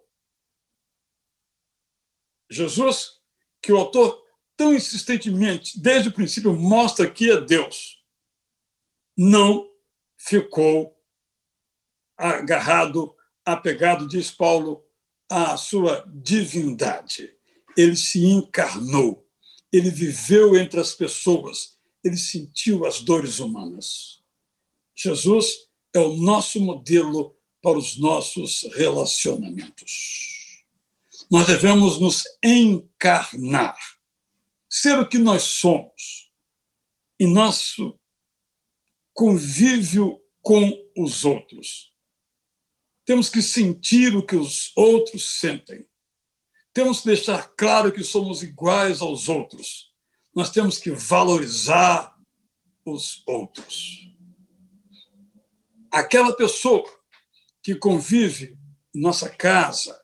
Jesus, 2.49 3.19
que 3.61 3.71
o 3.71 3.77
autor 3.77 4.21
tão 4.57 4.73
insistentemente, 4.73 5.79
desde 5.79 6.09
o 6.09 6.13
princípio, 6.13 6.53
mostra 6.53 7.09
que 7.09 7.31
é 7.31 7.39
Deus, 7.39 8.03
não 9.17 9.70
ficou 10.23 10.95
agarrado, 12.17 13.15
apegado, 13.43 14.07
diz 14.07 14.29
Paulo, 14.29 14.85
à 15.29 15.57
sua 15.57 16.05
divindade. 16.07 17.33
Ele 17.75 17.95
se 17.95 18.23
encarnou, 18.25 19.27
ele 19.71 19.89
viveu 19.89 20.55
entre 20.55 20.79
as 20.79 20.93
pessoas, 20.93 21.77
ele 22.03 22.17
sentiu 22.17 22.85
as 22.85 23.01
dores 23.01 23.39
humanas. 23.39 24.21
Jesus 24.95 25.67
é 25.93 25.99
o 25.99 26.15
nosso 26.17 26.59
modelo 26.59 27.35
para 27.61 27.77
os 27.77 27.97
nossos 27.97 28.63
relacionamentos. 28.75 30.63
Nós 31.31 31.47
devemos 31.47 31.99
nos 31.99 32.23
encarnar, 32.43 33.77
ser 34.69 34.99
o 34.99 35.07
que 35.07 35.17
nós 35.17 35.43
somos, 35.43 36.31
em 37.19 37.31
nosso 37.31 37.99
convívio 39.13 40.19
com 40.41 40.71
os 40.97 41.23
outros. 41.23 41.93
Temos 43.05 43.29
que 43.29 43.41
sentir 43.41 44.15
o 44.15 44.25
que 44.25 44.35
os 44.35 44.71
outros 44.75 45.39
sentem. 45.39 45.85
Temos 46.73 47.01
que 47.01 47.07
deixar 47.07 47.49
claro 47.57 47.91
que 47.91 48.03
somos 48.03 48.43
iguais 48.43 49.01
aos 49.01 49.27
outros. 49.27 49.91
Nós 50.33 50.49
temos 50.49 50.77
que 50.77 50.91
valorizar 50.91 52.15
os 52.85 53.21
outros. 53.27 54.09
Aquela 55.91 56.33
pessoa 56.33 56.83
que 57.61 57.75
convive 57.75 58.57
em 58.95 59.01
nossa 59.01 59.29
casa, 59.29 59.99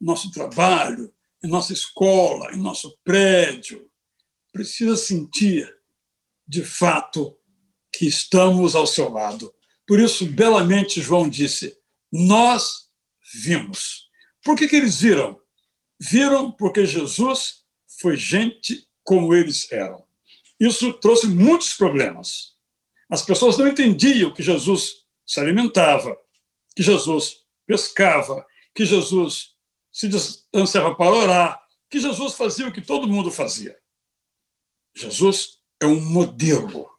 nosso 0.00 0.30
trabalho, 0.30 1.14
em 1.42 1.48
nossa 1.48 1.72
escola, 1.72 2.52
em 2.52 2.58
nosso 2.58 2.98
prédio, 3.04 3.88
precisa 4.52 4.96
sentir, 4.96 5.72
de 6.46 6.64
fato, 6.64 7.38
que 7.92 8.06
estamos 8.06 8.74
ao 8.74 8.86
seu 8.86 9.10
lado. 9.10 9.52
Por 9.86 9.98
isso, 9.98 10.26
belamente, 10.26 11.02
João 11.02 11.28
disse: 11.28 11.76
Nós 12.12 12.88
vimos. 13.34 14.08
Por 14.44 14.56
que, 14.56 14.68
que 14.68 14.76
eles 14.76 15.00
viram? 15.00 15.38
Viram 15.98 16.50
porque 16.50 16.86
Jesus 16.86 17.64
foi 18.00 18.16
gente 18.16 18.88
como 19.02 19.34
eles 19.34 19.70
eram. 19.70 20.04
Isso 20.58 20.92
trouxe 20.94 21.26
muitos 21.26 21.74
problemas. 21.74 22.54
As 23.10 23.22
pessoas 23.22 23.58
não 23.58 23.66
entendiam 23.66 24.32
que 24.32 24.42
Jesus 24.42 25.04
se 25.26 25.40
alimentava, 25.40 26.16
que 26.74 26.82
Jesus 26.82 27.38
pescava, 27.66 28.46
que 28.74 28.84
Jesus 28.84 29.54
se 29.92 30.08
distanciava 30.08 30.94
para 30.94 31.14
orar, 31.14 31.62
que 31.90 31.98
Jesus 31.98 32.34
fazia 32.34 32.68
o 32.68 32.72
que 32.72 32.80
todo 32.80 33.08
mundo 33.08 33.30
fazia. 33.30 33.76
Jesus 34.94 35.58
é 35.80 35.86
um 35.86 36.00
modelo 36.00 36.89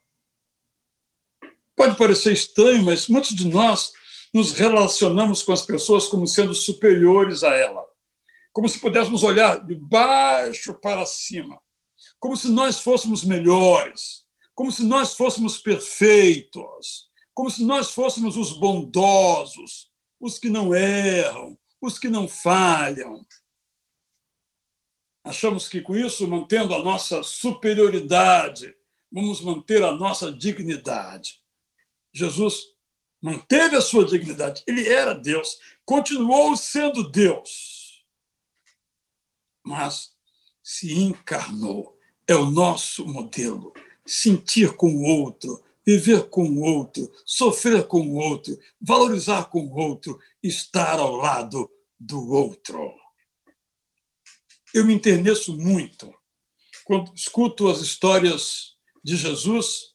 Pode 1.82 1.98
parecer 1.98 2.32
estranho, 2.32 2.84
mas 2.84 3.08
muitos 3.08 3.32
de 3.34 3.48
nós 3.48 3.92
nos 4.32 4.52
relacionamos 4.52 5.42
com 5.42 5.52
as 5.52 5.64
pessoas 5.64 6.06
como 6.06 6.28
sendo 6.28 6.54
superiores 6.54 7.44
a 7.44 7.56
ela, 7.56 7.84
como 8.54 8.70
se 8.70 8.78
pudéssemos 8.78 9.24
olhar 9.24 9.66
de 9.66 9.74
baixo 9.74 10.76
para 10.76 11.04
cima, 11.08 11.60
como 12.20 12.38
se 12.38 12.50
nós 12.50 12.82
fôssemos 12.82 13.24
melhores, 13.24 14.24
como 14.54 14.72
se 14.72 14.84
nós 14.84 15.16
fôssemos 15.16 15.58
perfeitos, 15.58 17.10
como 17.34 17.50
se 17.50 17.66
nós 17.66 17.90
fôssemos 17.90 18.38
os 18.38 18.54
bondosos, 18.54 19.90
os 20.20 20.38
que 20.38 20.52
não 20.52 20.76
erram, 20.76 21.58
os 21.82 21.98
que 21.98 22.10
não 22.10 22.28
falham. 22.28 23.26
Achamos 25.24 25.68
que 25.68 25.82
com 25.82 25.96
isso, 25.96 26.28
mantendo 26.28 26.76
a 26.76 26.84
nossa 26.84 27.24
superioridade, 27.24 28.72
vamos 29.12 29.42
manter 29.42 29.82
a 29.82 29.92
nossa 29.92 30.32
dignidade. 30.32 31.41
Jesus 32.14 32.72
manteve 33.22 33.76
a 33.76 33.82
sua 33.82 34.06
dignidade. 34.06 34.64
Ele 34.68 34.88
era 34.88 35.14
Deus, 35.14 35.60
continuou 35.86 36.56
sendo 36.58 37.10
Deus, 37.10 38.04
mas 39.64 40.12
se 40.64 40.94
encarnou. 40.94 41.98
É 42.28 42.36
o 42.36 42.50
nosso 42.50 43.06
modelo. 43.06 43.74
Sentir 44.06 44.76
com 44.76 44.88
o 44.88 45.04
outro, 45.04 45.64
viver 45.86 46.30
com 46.30 46.44
o 46.44 46.62
outro, 46.62 47.12
sofrer 47.26 47.88
com 47.88 48.02
o 48.02 48.16
outro, 48.16 48.58
valorizar 48.80 49.46
com 49.46 49.66
o 49.66 49.76
outro, 49.76 50.20
estar 50.42 51.00
ao 51.00 51.16
lado 51.16 51.70
do 52.00 52.32
outro. 52.32 52.94
Eu 54.74 54.86
me 54.86 54.94
enterneço 54.94 55.58
muito 55.58 56.14
quando 56.86 57.14
escuto 57.14 57.68
as 57.70 57.80
histórias 57.80 58.76
de 59.04 59.16
Jesus 59.16 59.91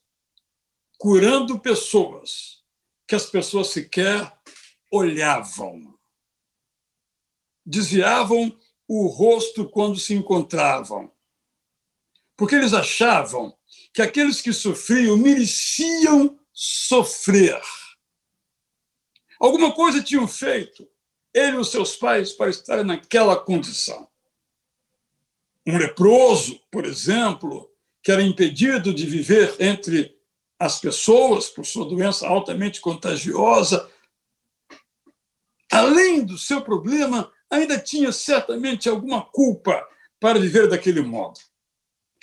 curando 0.97 1.59
pessoas 1.59 2.63
que 3.07 3.15
as 3.15 3.25
pessoas 3.25 3.67
sequer 3.69 4.31
olhavam. 4.91 5.97
Desviavam 7.65 8.57
o 8.87 9.07
rosto 9.07 9.69
quando 9.69 9.99
se 9.99 10.13
encontravam, 10.13 11.11
porque 12.37 12.55
eles 12.55 12.73
achavam 12.73 13.57
que 13.93 14.01
aqueles 14.01 14.41
que 14.41 14.53
sofriam 14.53 15.17
mereciam 15.17 16.39
sofrer. 16.53 17.61
Alguma 19.39 19.73
coisa 19.73 20.01
tinham 20.01 20.27
feito, 20.27 20.89
ele 21.33 21.57
e 21.57 21.59
os 21.59 21.69
seus 21.69 21.95
pais, 21.95 22.31
para 22.31 22.49
estarem 22.49 22.85
naquela 22.85 23.35
condição. 23.35 24.07
Um 25.65 25.77
leproso, 25.77 26.59
por 26.71 26.85
exemplo, 26.85 27.69
que 28.01 28.11
era 28.11 28.23
impedido 28.23 28.93
de 28.93 29.05
viver 29.05 29.55
entre 29.59 30.16
as 30.59 30.79
pessoas 30.79 31.49
por 31.49 31.65
sua 31.65 31.85
doença 31.85 32.27
altamente 32.27 32.81
contagiosa, 32.81 33.89
além 35.71 36.25
do 36.25 36.37
seu 36.37 36.61
problema, 36.61 37.31
ainda 37.49 37.79
tinha 37.79 38.11
certamente 38.11 38.89
alguma 38.89 39.23
culpa 39.23 39.87
para 40.19 40.39
viver 40.39 40.67
daquele 40.67 41.01
modo. 41.01 41.39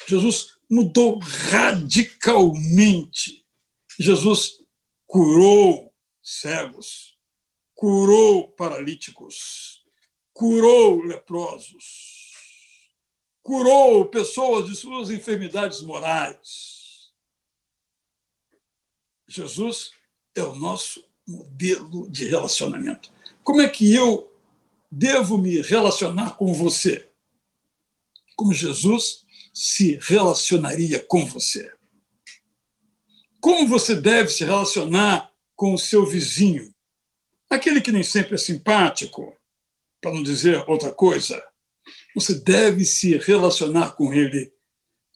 Jesus 0.06 0.54
mudou 0.68 1.18
radicalmente. 1.50 3.44
Jesus 3.98 4.60
curou 5.06 5.94
cegos, 6.22 7.16
curou 7.74 8.48
paralíticos, 8.48 9.84
curou 10.32 11.02
leprosos, 11.02 12.32
curou 13.42 14.06
pessoas 14.06 14.66
de 14.66 14.74
suas 14.74 15.10
enfermidades 15.10 15.80
morais. 15.82 16.73
Jesus 19.28 19.90
é 20.34 20.42
o 20.42 20.54
nosso 20.54 21.04
modelo 21.26 22.08
de 22.10 22.26
relacionamento. 22.26 23.10
Como 23.42 23.60
é 23.60 23.68
que 23.68 23.94
eu 23.94 24.32
devo 24.90 25.38
me 25.38 25.60
relacionar 25.60 26.36
com 26.36 26.52
você? 26.52 27.08
Como 28.36 28.52
Jesus 28.52 29.24
se 29.52 29.98
relacionaria 30.02 30.98
com 31.00 31.24
você? 31.24 31.72
Como 33.40 33.68
você 33.68 33.94
deve 33.94 34.30
se 34.30 34.44
relacionar 34.44 35.30
com 35.54 35.74
o 35.74 35.78
seu 35.78 36.06
vizinho? 36.06 36.74
Aquele 37.48 37.80
que 37.80 37.92
nem 37.92 38.02
sempre 38.02 38.34
é 38.34 38.38
simpático, 38.38 39.36
para 40.00 40.12
não 40.12 40.22
dizer 40.22 40.64
outra 40.68 40.92
coisa. 40.92 41.42
Você 42.14 42.34
deve 42.34 42.84
se 42.84 43.16
relacionar 43.18 43.92
com 43.92 44.12
ele 44.12 44.52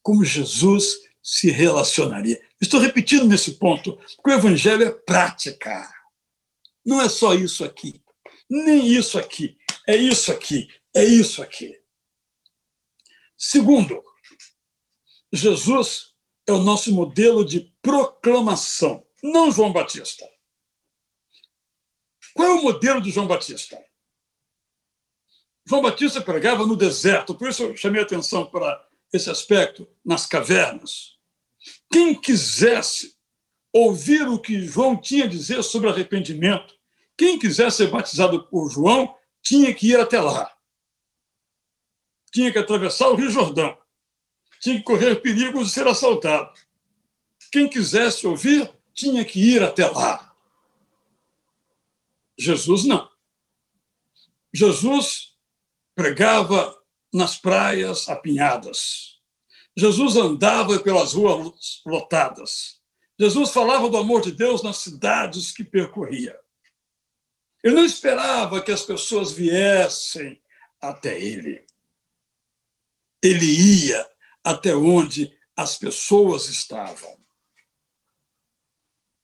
como 0.02 0.24
Jesus 0.24 0.98
se 1.22 1.50
relacionaria. 1.50 2.40
Estou 2.60 2.80
repetindo 2.80 3.26
nesse 3.26 3.54
ponto, 3.58 3.96
porque 4.16 4.30
o 4.30 4.34
evangelho 4.34 4.84
é 4.84 4.90
prática. 4.90 5.88
Não 6.84 7.00
é 7.00 7.08
só 7.08 7.34
isso 7.34 7.64
aqui, 7.64 8.02
nem 8.48 8.86
isso 8.86 9.18
aqui, 9.18 9.56
é 9.86 9.96
isso 9.96 10.32
aqui, 10.32 10.68
é 10.94 11.04
isso 11.04 11.42
aqui. 11.42 11.78
Segundo, 13.36 14.02
Jesus 15.32 16.14
é 16.46 16.52
o 16.52 16.62
nosso 16.62 16.92
modelo 16.92 17.44
de 17.44 17.72
proclamação, 17.82 19.06
não 19.22 19.52
João 19.52 19.72
Batista. 19.72 20.28
Qual 22.34 22.48
é 22.48 22.54
o 22.54 22.62
modelo 22.62 23.00
de 23.00 23.10
João 23.10 23.26
Batista? 23.26 23.78
João 25.66 25.82
Batista 25.82 26.22
pregava 26.22 26.66
no 26.66 26.74
deserto, 26.74 27.34
por 27.34 27.50
isso 27.50 27.62
eu 27.62 27.76
chamei 27.76 28.00
atenção 28.00 28.46
para 28.46 28.88
esse 29.12 29.28
aspecto, 29.28 29.86
nas 30.02 30.24
cavernas. 30.24 31.17
Quem 31.90 32.14
quisesse 32.14 33.16
ouvir 33.72 34.28
o 34.28 34.38
que 34.38 34.60
João 34.66 34.96
tinha 35.00 35.24
a 35.24 35.28
dizer 35.28 35.62
sobre 35.62 35.88
arrependimento, 35.88 36.74
quem 37.16 37.38
quisesse 37.38 37.78
ser 37.78 37.90
batizado 37.90 38.44
por 38.48 38.70
João, 38.70 39.14
tinha 39.42 39.74
que 39.74 39.88
ir 39.88 39.98
até 39.98 40.20
lá. 40.20 40.54
Tinha 42.32 42.52
que 42.52 42.58
atravessar 42.58 43.08
o 43.08 43.14
Rio 43.14 43.30
Jordão. 43.30 43.76
Tinha 44.60 44.76
que 44.76 44.84
correr 44.84 45.16
perigo 45.16 45.62
de 45.64 45.70
ser 45.70 45.86
assaltado. 45.86 46.52
Quem 47.50 47.68
quisesse 47.68 48.26
ouvir, 48.26 48.70
tinha 48.92 49.24
que 49.24 49.40
ir 49.40 49.62
até 49.62 49.86
lá. 49.88 50.34
Jesus 52.38 52.84
não. 52.84 53.08
Jesus 54.52 55.36
pregava 55.94 56.76
nas 57.12 57.36
praias 57.36 58.08
apinhadas. 58.08 59.17
Jesus 59.78 60.16
andava 60.16 60.80
pelas 60.80 61.12
ruas 61.12 61.80
lotadas. 61.86 62.80
Jesus 63.16 63.50
falava 63.50 63.88
do 63.88 63.96
amor 63.96 64.22
de 64.22 64.32
Deus 64.32 64.60
nas 64.60 64.78
cidades 64.78 65.52
que 65.52 65.62
percorria. 65.62 66.36
Ele 67.62 67.76
não 67.76 67.84
esperava 67.84 68.60
que 68.60 68.72
as 68.72 68.82
pessoas 68.82 69.30
viessem 69.30 70.42
até 70.80 71.20
ele. 71.20 71.64
Ele 73.22 73.86
ia 73.86 74.04
até 74.42 74.74
onde 74.74 75.32
as 75.56 75.78
pessoas 75.78 76.48
estavam. 76.48 77.16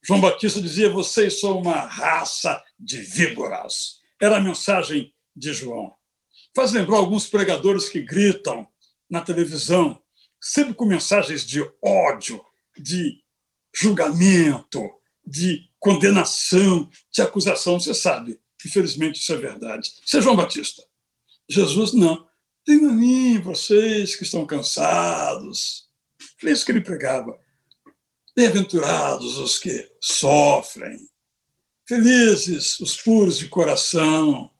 João 0.05 0.21
Batista 0.21 0.61
dizia: 0.61 0.89
Vocês 0.89 1.41
são 1.41 1.59
uma 1.59 1.81
raça 1.81 2.63
de 2.79 3.01
víboras. 3.01 3.99
Era 4.21 4.37
a 4.37 4.41
mensagem 4.41 5.13
de 5.35 5.53
João. 5.53 5.93
Faz 6.55 6.71
lembrar 6.71 6.97
alguns 6.97 7.27
pregadores 7.27 7.89
que 7.89 7.99
gritam 7.99 8.65
na 9.09 9.19
televisão, 9.19 10.01
sempre 10.45 10.75
com 10.75 10.85
mensagens 10.85 11.43
de 11.43 11.59
ódio, 11.81 12.39
de 12.77 13.19
julgamento, 13.75 14.79
de 15.25 15.67
condenação, 15.79 16.87
de 17.11 17.21
acusação. 17.23 17.79
Você 17.79 17.95
sabe, 17.95 18.39
infelizmente 18.63 19.19
isso 19.19 19.33
é 19.33 19.37
verdade. 19.37 19.91
Isso 20.05 20.17
é 20.17 20.21
João 20.21 20.35
Batista. 20.35 20.83
Jesus 21.49 21.93
não. 21.93 22.27
Tem 22.63 22.77
a 22.77 22.91
mim, 22.91 23.39
vocês 23.39 24.15
que 24.15 24.23
estão 24.23 24.45
cansados. 24.45 25.89
Foi 26.39 26.51
isso 26.51 26.63
que 26.63 26.71
ele 26.71 26.81
pregava. 26.81 27.39
Bem-aventurados 28.35 29.37
os 29.39 29.57
que 29.57 29.91
sofrem. 29.99 31.09
Felizes 31.87 32.79
os 32.79 32.95
puros 32.97 33.39
de 33.39 33.49
coração. 33.49 34.51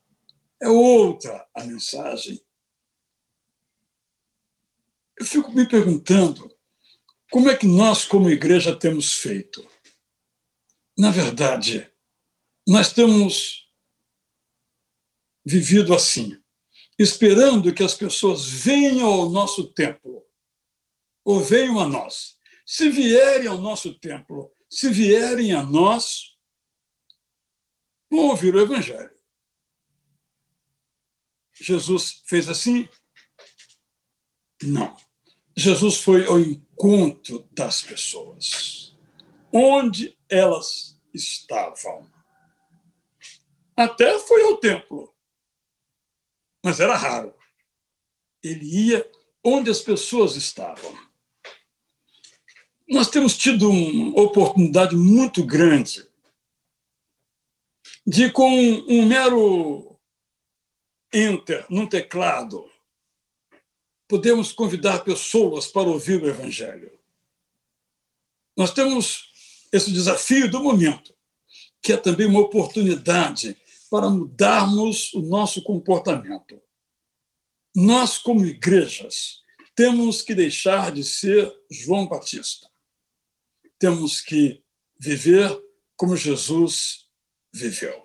É 0.59 0.67
outra 0.67 1.45
a 1.55 1.63
mensagem. 1.63 2.43
Eu 5.17 5.25
fico 5.25 5.51
me 5.51 5.67
perguntando 5.67 6.53
como 7.31 7.49
é 7.49 7.55
que 7.55 7.67
nós, 7.67 8.05
como 8.05 8.29
igreja, 8.29 8.77
temos 8.77 9.13
feito. 9.13 9.67
Na 10.97 11.11
verdade, 11.11 11.91
nós 12.67 12.91
temos 12.91 13.69
vivido 15.45 15.93
assim, 15.93 16.41
esperando 16.97 17.73
que 17.73 17.83
as 17.83 17.93
pessoas 17.93 18.45
venham 18.45 19.07
ao 19.07 19.29
nosso 19.29 19.71
templo, 19.73 20.25
ou 21.23 21.39
venham 21.39 21.79
a 21.79 21.87
nós. 21.87 22.37
Se 22.65 22.89
vierem 22.89 23.47
ao 23.47 23.59
nosso 23.59 23.93
templo, 23.99 24.51
se 24.69 24.89
vierem 24.89 25.53
a 25.53 25.61
nós, 25.61 26.35
vão 28.09 28.27
ouvir 28.29 28.55
o 28.55 28.59
Evangelho. 28.59 29.13
Jesus 31.53 32.23
fez 32.25 32.49
assim? 32.49 32.89
Não. 34.63 34.95
Jesus 35.55 35.97
foi 35.97 36.25
ao 36.25 36.39
encontro 36.39 37.47
das 37.51 37.81
pessoas, 37.81 38.95
onde 39.53 40.17
elas 40.29 40.99
estavam. 41.13 42.11
Até 43.75 44.19
foi 44.19 44.43
ao 44.43 44.57
templo, 44.57 45.13
mas 46.63 46.79
era 46.79 46.95
raro. 46.97 47.33
Ele 48.43 48.89
ia 48.89 49.11
onde 49.43 49.69
as 49.69 49.79
pessoas 49.79 50.35
estavam. 50.35 50.93
Nós 52.87 53.09
temos 53.09 53.37
tido 53.37 53.69
uma 53.69 54.21
oportunidade 54.21 54.95
muito 54.95 55.43
grande 55.45 56.07
de, 58.05 58.31
com 58.31 58.49
um 58.49 59.05
mero 59.05 59.99
enter 61.11 61.65
num 61.69 61.87
teclado, 61.87 62.69
podemos 64.15 64.53
convidar 64.53 65.03
pessoas 65.03 65.67
para 65.67 65.89
ouvir 65.89 66.23
o 66.23 66.27
Evangelho. 66.29 66.89
Nós 68.55 68.71
temos 68.71 69.29
esse 69.73 69.91
desafio 69.91 70.49
do 70.49 70.63
momento, 70.63 71.13
que 71.83 71.91
é 71.91 71.97
também 71.97 72.25
uma 72.25 72.39
oportunidade 72.39 73.57
para 73.91 74.09
mudarmos 74.09 75.13
o 75.13 75.21
nosso 75.21 75.61
comportamento. 75.61 76.61
Nós, 77.75 78.17
como 78.17 78.45
igrejas, 78.45 79.41
temos 79.75 80.21
que 80.21 80.33
deixar 80.33 80.93
de 80.93 81.03
ser 81.03 81.53
João 81.69 82.07
Batista. 82.07 82.71
Temos 83.77 84.21
que 84.21 84.63
viver 84.97 85.61
como 85.97 86.15
Jesus 86.15 87.05
viveu. 87.53 88.01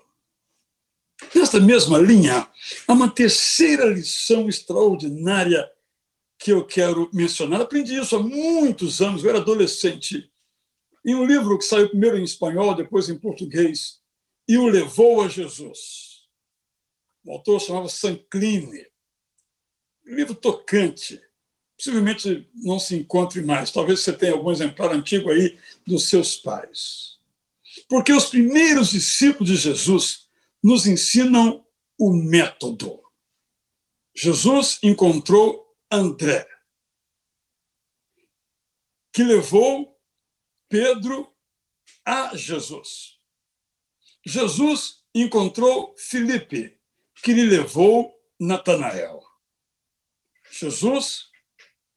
Nesta 1.32 1.60
mesma 1.60 1.98
linha, 1.98 2.50
há 2.88 2.92
uma 2.92 3.08
terceira 3.08 3.84
lição 3.84 4.48
extraordinária 4.48 5.70
que 6.40 6.50
eu 6.50 6.64
quero 6.64 7.10
mencionar. 7.12 7.60
Aprendi 7.60 8.00
isso 8.00 8.16
há 8.16 8.18
muitos 8.18 9.02
anos, 9.02 9.22
eu 9.22 9.28
era 9.28 9.38
adolescente, 9.38 10.32
em 11.04 11.14
um 11.14 11.24
livro 11.24 11.58
que 11.58 11.64
saiu 11.64 11.90
primeiro 11.90 12.18
em 12.18 12.24
espanhol, 12.24 12.74
depois 12.74 13.10
em 13.10 13.18
português, 13.18 14.00
e 14.48 14.56
o 14.56 14.66
levou 14.66 15.22
a 15.22 15.28
Jesus. 15.28 16.28
O 17.24 17.32
autor 17.32 17.60
chamava 17.60 17.88
Sancline. 17.88 18.86
Livro 20.04 20.34
tocante. 20.34 21.20
Possivelmente 21.76 22.48
não 22.54 22.78
se 22.78 22.96
encontre 22.96 23.42
mais. 23.42 23.70
Talvez 23.70 24.00
você 24.00 24.12
tenha 24.12 24.32
algum 24.32 24.50
exemplar 24.50 24.92
antigo 24.92 25.30
aí 25.30 25.58
dos 25.86 26.08
seus 26.08 26.36
pais. 26.36 27.18
Porque 27.88 28.12
os 28.12 28.26
primeiros 28.26 28.90
discípulos 28.90 29.50
de 29.50 29.56
Jesus 29.56 30.26
nos 30.62 30.86
ensinam 30.86 31.64
o 31.98 32.12
método. 32.12 33.00
Jesus 34.14 34.78
encontrou 34.82 35.69
André, 35.90 36.46
que 39.12 39.22
levou 39.22 39.98
Pedro 40.68 41.34
a 42.04 42.36
Jesus. 42.36 43.20
Jesus 44.24 45.04
encontrou 45.14 45.94
Filipe, 45.96 46.78
que 47.22 47.32
lhe 47.32 47.44
levou 47.44 48.14
Natanael. 48.38 49.20
Jesus 50.50 51.30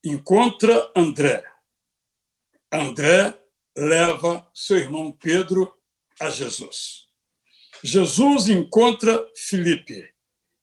encontra 0.03 0.91
André, 0.95 1.43
André 2.71 3.39
leva 3.77 4.49
seu 4.53 4.77
irmão 4.77 5.11
Pedro 5.11 5.79
a 6.19 6.29
Jesus. 6.29 7.07
Jesus 7.83 8.49
encontra 8.49 9.29
Filipe. 9.35 10.13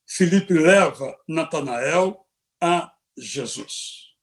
Filipe 0.07 0.55
leva 0.55 1.17
Natanael 1.29 2.27
a 2.61 2.93
Jesus. 3.17 4.15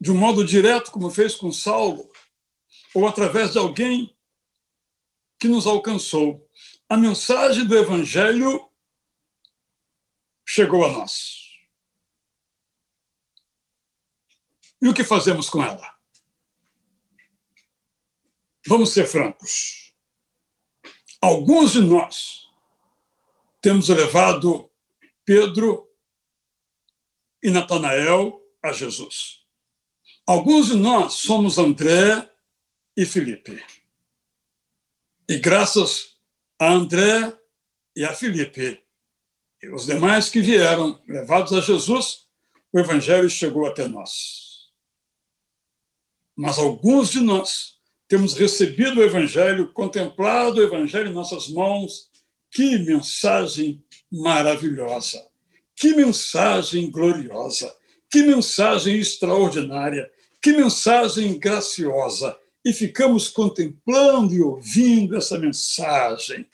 De 0.00 0.10
um 0.10 0.16
modo 0.16 0.44
direto, 0.44 0.90
como 0.90 1.10
fez 1.10 1.34
com 1.34 1.52
Saulo, 1.52 2.10
ou 2.94 3.06
através 3.06 3.52
de 3.52 3.58
alguém 3.58 4.16
que 5.38 5.48
nos 5.48 5.66
alcançou. 5.66 6.48
A 6.88 6.96
mensagem 6.96 7.66
do 7.66 7.76
Evangelho 7.76 8.70
chegou 10.46 10.84
a 10.84 10.92
nós. 10.92 11.42
E 14.80 14.88
o 14.88 14.94
que 14.94 15.04
fazemos 15.04 15.48
com 15.48 15.62
ela? 15.62 15.96
Vamos 18.66 18.92
ser 18.92 19.06
francos. 19.06 19.92
Alguns 21.20 21.72
de 21.72 21.80
nós 21.80 22.48
temos 23.60 23.88
levado 23.88 24.70
Pedro 25.24 25.88
e 27.42 27.50
Natanael 27.50 28.40
a 28.62 28.72
Jesus. 28.72 29.40
Alguns 30.26 30.68
de 30.68 30.76
nós 30.76 31.14
somos 31.14 31.58
André 31.58 32.30
e 32.96 33.04
Felipe. 33.04 33.62
E 35.28 35.38
graças 35.38 36.16
a 36.58 36.72
André 36.72 37.36
e 37.96 38.04
a 38.04 38.14
Felipe 38.14 38.82
e 39.62 39.68
os 39.68 39.86
demais 39.86 40.28
que 40.28 40.40
vieram 40.40 41.00
levados 41.06 41.52
a 41.52 41.60
Jesus, 41.60 42.26
o 42.72 42.78
evangelho 42.78 43.30
chegou 43.30 43.66
até 43.66 43.86
nós. 43.86 44.70
Mas 46.36 46.58
alguns 46.58 47.10
de 47.10 47.20
nós 47.20 47.78
temos 48.08 48.34
recebido 48.34 49.00
o 49.00 49.02
evangelho, 49.02 49.72
contemplado 49.72 50.58
o 50.58 50.62
evangelho 50.62 51.10
em 51.10 51.14
nossas 51.14 51.48
mãos. 51.48 52.10
Que 52.50 52.78
mensagem 52.78 53.82
maravilhosa! 54.10 55.31
Que 55.76 55.94
mensagem 55.94 56.90
gloriosa! 56.90 57.74
Que 58.10 58.22
mensagem 58.22 58.98
extraordinária! 58.98 60.10
Que 60.40 60.52
mensagem 60.52 61.38
graciosa! 61.38 62.36
e 62.64 62.72
ficamos 62.72 63.28
contemplando 63.28 64.32
e 64.34 64.40
ouvindo 64.40 65.16
essa 65.16 65.38
mensagem 65.38 66.48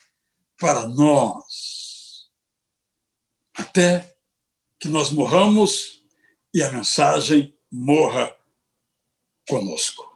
para 0.57 0.87
nós, 0.87 2.29
até 3.53 4.15
que 4.79 4.87
nós 4.87 5.11
morramos 5.11 6.03
e 6.53 6.63
a 6.63 6.71
mensagem 6.71 7.55
morra 7.71 8.35
conosco. 9.47 10.07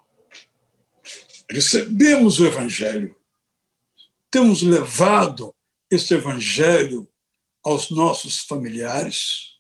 Recebemos 1.49 2.39
o 2.39 2.47
Evangelho, 2.47 3.15
temos 4.31 4.63
levado 4.63 5.53
este 5.91 6.15
Evangelho 6.15 7.07
aos 7.63 7.89
nossos 7.89 8.39
familiares, 8.39 9.53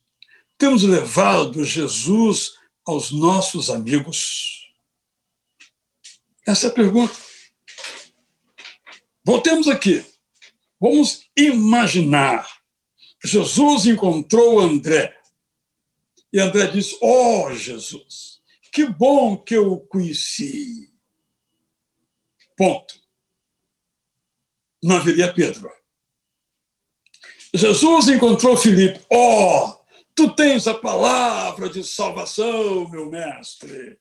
temos 0.57 0.83
levado 0.83 1.63
Jesus 1.63 2.53
aos 2.85 3.11
nossos 3.11 3.69
amigos 3.69 4.63
essa 6.45 6.67
é 6.67 6.69
a 6.69 6.73
pergunta. 6.73 7.13
Voltemos 9.25 9.67
aqui. 9.67 10.05
Vamos 10.79 11.25
imaginar. 11.37 12.47
Jesus 13.23 13.85
encontrou 13.85 14.59
André. 14.59 15.17
E 16.31 16.39
André 16.39 16.67
disse: 16.67 16.97
Oh, 17.01 17.53
Jesus, 17.53 18.41
que 18.73 18.85
bom 18.85 19.37
que 19.37 19.55
eu 19.55 19.71
o 19.71 19.79
conheci. 19.79 20.93
Ponto. 22.57 23.01
Não 24.83 24.97
haveria 24.97 25.33
Pedro. 25.33 25.71
Jesus 27.53 28.07
encontrou 28.07 28.57
Filipe. 28.57 28.99
Oh, 29.11 29.75
tu 30.15 30.33
tens 30.35 30.67
a 30.67 30.73
palavra 30.73 31.69
de 31.69 31.83
salvação, 31.83 32.89
meu 32.89 33.09
mestre 33.09 33.99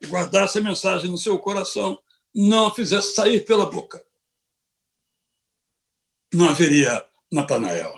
e 0.00 0.06
guardasse 0.06 0.58
a 0.58 0.62
mensagem 0.62 1.10
no 1.10 1.18
seu 1.18 1.38
coração, 1.38 1.98
não 2.34 2.66
a 2.66 2.74
fizesse 2.74 3.14
sair 3.14 3.44
pela 3.44 3.66
boca, 3.66 4.04
não 6.32 6.48
haveria 6.48 7.06
Natanael. 7.30 7.94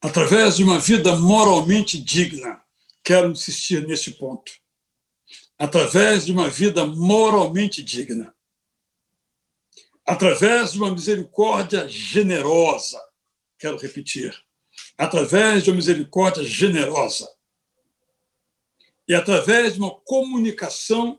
Através 0.00 0.56
de 0.56 0.64
uma 0.64 0.78
vida 0.78 1.16
moralmente 1.16 1.98
digna, 1.98 2.62
quero 3.04 3.30
insistir 3.30 3.86
neste 3.86 4.10
ponto. 4.10 4.52
Através 5.56 6.26
de 6.26 6.32
uma 6.32 6.50
vida 6.50 6.84
moralmente 6.84 7.82
digna, 7.82 8.34
através 10.06 10.72
de 10.72 10.78
uma 10.78 10.90
misericórdia 10.90 11.88
generosa, 11.88 13.00
quero 13.58 13.76
repetir, 13.76 14.34
através 14.98 15.62
de 15.62 15.70
uma 15.70 15.76
misericórdia 15.76 16.44
generosa 16.44 17.28
e 19.06 19.14
através 19.14 19.74
de 19.74 19.80
uma 19.80 19.90
comunicação 19.90 21.18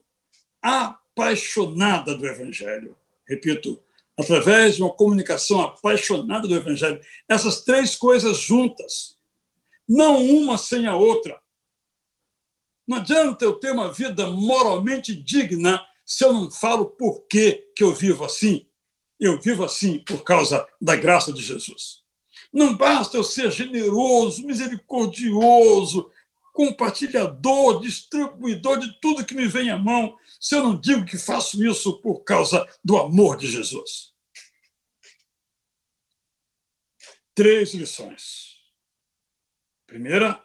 apaixonada 0.61 2.15
do 2.15 2.25
Evangelho. 2.25 2.97
Repito, 3.27 3.81
através 4.17 4.75
de 4.75 4.83
uma 4.83 4.93
comunicação 4.93 5.61
apaixonada 5.61 6.47
do 6.47 6.55
Evangelho. 6.55 7.01
Essas 7.27 7.61
três 7.61 7.95
coisas 7.95 8.37
juntas, 8.37 9.17
não 9.87 10.23
uma 10.23 10.57
sem 10.57 10.85
a 10.87 10.95
outra. 10.95 11.41
Não 12.87 12.97
adianta 12.97 13.45
eu 13.45 13.53
ter 13.53 13.71
uma 13.71 13.91
vida 13.91 14.29
moralmente 14.29 15.15
digna 15.15 15.85
se 16.05 16.23
eu 16.23 16.33
não 16.33 16.51
falo 16.51 16.85
por 16.85 17.25
que, 17.27 17.71
que 17.75 17.83
eu 17.83 17.93
vivo 17.93 18.25
assim. 18.25 18.67
Eu 19.23 19.39
vivo 19.39 19.63
assim 19.63 19.99
por 19.99 20.21
causa 20.21 20.67
da 20.81 20.97
graça 20.97 21.31
de 21.31 21.41
Jesus. 21.41 22.03
Não 22.51 22.75
basta 22.75 23.15
eu 23.15 23.23
ser 23.23 23.49
generoso, 23.51 24.45
misericordioso, 24.45 26.11
compartilhador, 26.51 27.79
distribuidor 27.79 28.79
de 28.79 28.99
tudo 28.99 29.25
que 29.25 29.33
me 29.33 29.47
vem 29.47 29.69
à 29.69 29.77
mão, 29.77 30.17
se 30.41 30.55
eu 30.55 30.61
não 30.61 30.77
digo 30.77 31.05
que 31.05 31.17
faço 31.17 31.65
isso 31.65 32.01
por 32.01 32.25
causa 32.25 32.67
do 32.83 32.97
amor 32.97 33.37
de 33.37 33.49
Jesus. 33.49 34.11
Três 37.33 37.73
lições. 37.73 38.57
Primeira, 39.87 40.43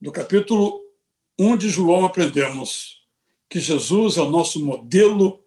do 0.00 0.10
capítulo 0.10 0.82
1 1.38 1.56
de 1.56 1.68
João, 1.68 2.04
aprendemos 2.04 3.06
que 3.48 3.60
Jesus 3.60 4.16
é 4.16 4.22
o 4.22 4.28
nosso 4.28 4.58
modelo 4.58 5.43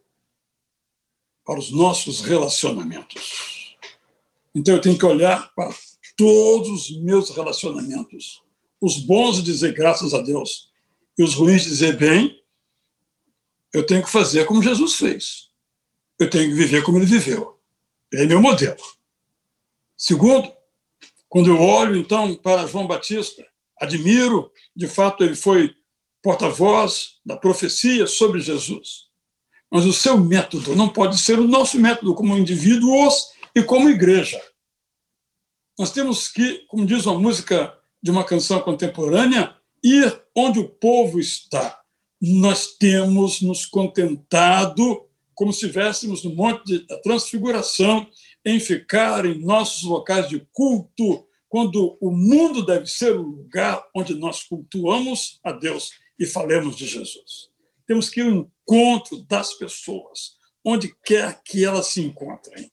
para 1.47 1.59
os 1.59 1.71
nossos 1.71 2.19
relacionamentos. 2.19 3.77
Então 4.53 4.75
eu 4.75 4.81
tenho 4.81 4.97
que 4.97 5.05
olhar 5.05 5.49
para 5.55 5.73
todos 6.17 6.89
os 6.89 7.01
meus 7.01 7.29
relacionamentos. 7.29 8.43
Os 8.81 8.97
bons 8.97 9.41
dizer 9.41 9.73
graças 9.73 10.13
a 10.13 10.21
Deus 10.21 10.69
e 11.17 11.23
os 11.23 11.35
ruins 11.35 11.63
dizer 11.63 11.95
bem, 11.95 12.43
eu 13.73 13.85
tenho 13.85 14.03
que 14.03 14.09
fazer 14.09 14.45
como 14.45 14.61
Jesus 14.61 14.95
fez. 14.95 15.47
Eu 16.19 16.29
tenho 16.29 16.49
que 16.49 16.55
viver 16.55 16.83
como 16.83 16.97
ele 16.97 17.05
viveu. 17.05 17.57
Ele 18.11 18.23
é 18.23 18.25
meu 18.25 18.41
modelo. 18.41 18.83
Segundo, 19.95 20.51
quando 21.29 21.49
eu 21.49 21.61
olho 21.61 21.95
então 21.95 22.35
para 22.35 22.67
João 22.67 22.85
Batista, 22.85 23.47
admiro, 23.79 24.51
de 24.75 24.87
fato 24.87 25.23
ele 25.23 25.35
foi 25.35 25.73
porta-voz 26.21 27.19
da 27.25 27.37
profecia 27.37 28.05
sobre 28.05 28.41
Jesus. 28.41 29.06
Mas 29.71 29.85
o 29.85 29.93
seu 29.93 30.17
método 30.17 30.75
não 30.75 30.89
pode 30.89 31.17
ser 31.17 31.39
o 31.39 31.47
nosso 31.47 31.79
método 31.79 32.15
como 32.15 32.37
indivíduos 32.37 33.27
e 33.53 33.61
como 33.61 33.89
igreja. 33.89 34.41
Nós 35.77 35.91
temos 35.91 36.27
que, 36.27 36.65
como 36.67 36.85
diz 36.85 37.05
uma 37.05 37.19
música 37.19 37.77
de 38.01 38.09
uma 38.09 38.23
canção 38.23 38.59
contemporânea, 38.61 39.55
ir 39.83 40.21
onde 40.35 40.59
o 40.59 40.69
povo 40.69 41.19
está. 41.19 41.79
Nós 42.21 42.75
temos 42.77 43.41
nos 43.41 43.65
contentado, 43.65 45.05
como 45.35 45.53
se 45.53 45.65
estivéssemos 45.65 46.23
no 46.23 46.33
Monte 46.33 46.85
da 46.87 46.99
Transfiguração, 47.01 48.07
em 48.43 48.59
ficar 48.59 49.25
em 49.25 49.39
nossos 49.39 49.83
locais 49.83 50.27
de 50.29 50.39
culto, 50.51 51.27
quando 51.49 51.97
o 52.01 52.11
mundo 52.11 52.65
deve 52.65 52.87
ser 52.87 53.15
o 53.15 53.21
lugar 53.21 53.83
onde 53.95 54.15
nós 54.15 54.43
cultuamos 54.43 55.39
a 55.43 55.51
Deus 55.51 55.91
e 56.19 56.25
falemos 56.25 56.75
de 56.75 56.85
Jesus. 56.85 57.49
Temos 57.87 58.09
que 58.09 58.19
ir 58.19 58.25
ao 58.25 58.31
encontro 58.31 59.23
das 59.23 59.53
pessoas, 59.53 60.37
onde 60.63 60.93
quer 61.03 61.41
que 61.41 61.65
elas 61.65 61.87
se 61.87 62.01
encontrem. 62.01 62.71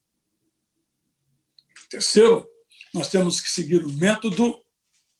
Terceiro, 1.88 2.46
nós 2.92 3.08
temos 3.08 3.40
que 3.40 3.48
seguir 3.48 3.84
o 3.84 3.92
método 3.92 4.62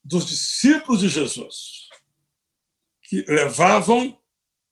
dos 0.02 0.26
discípulos 0.26 1.00
de 1.00 1.08
Jesus, 1.08 1.88
que 3.02 3.22
levavam 3.22 4.20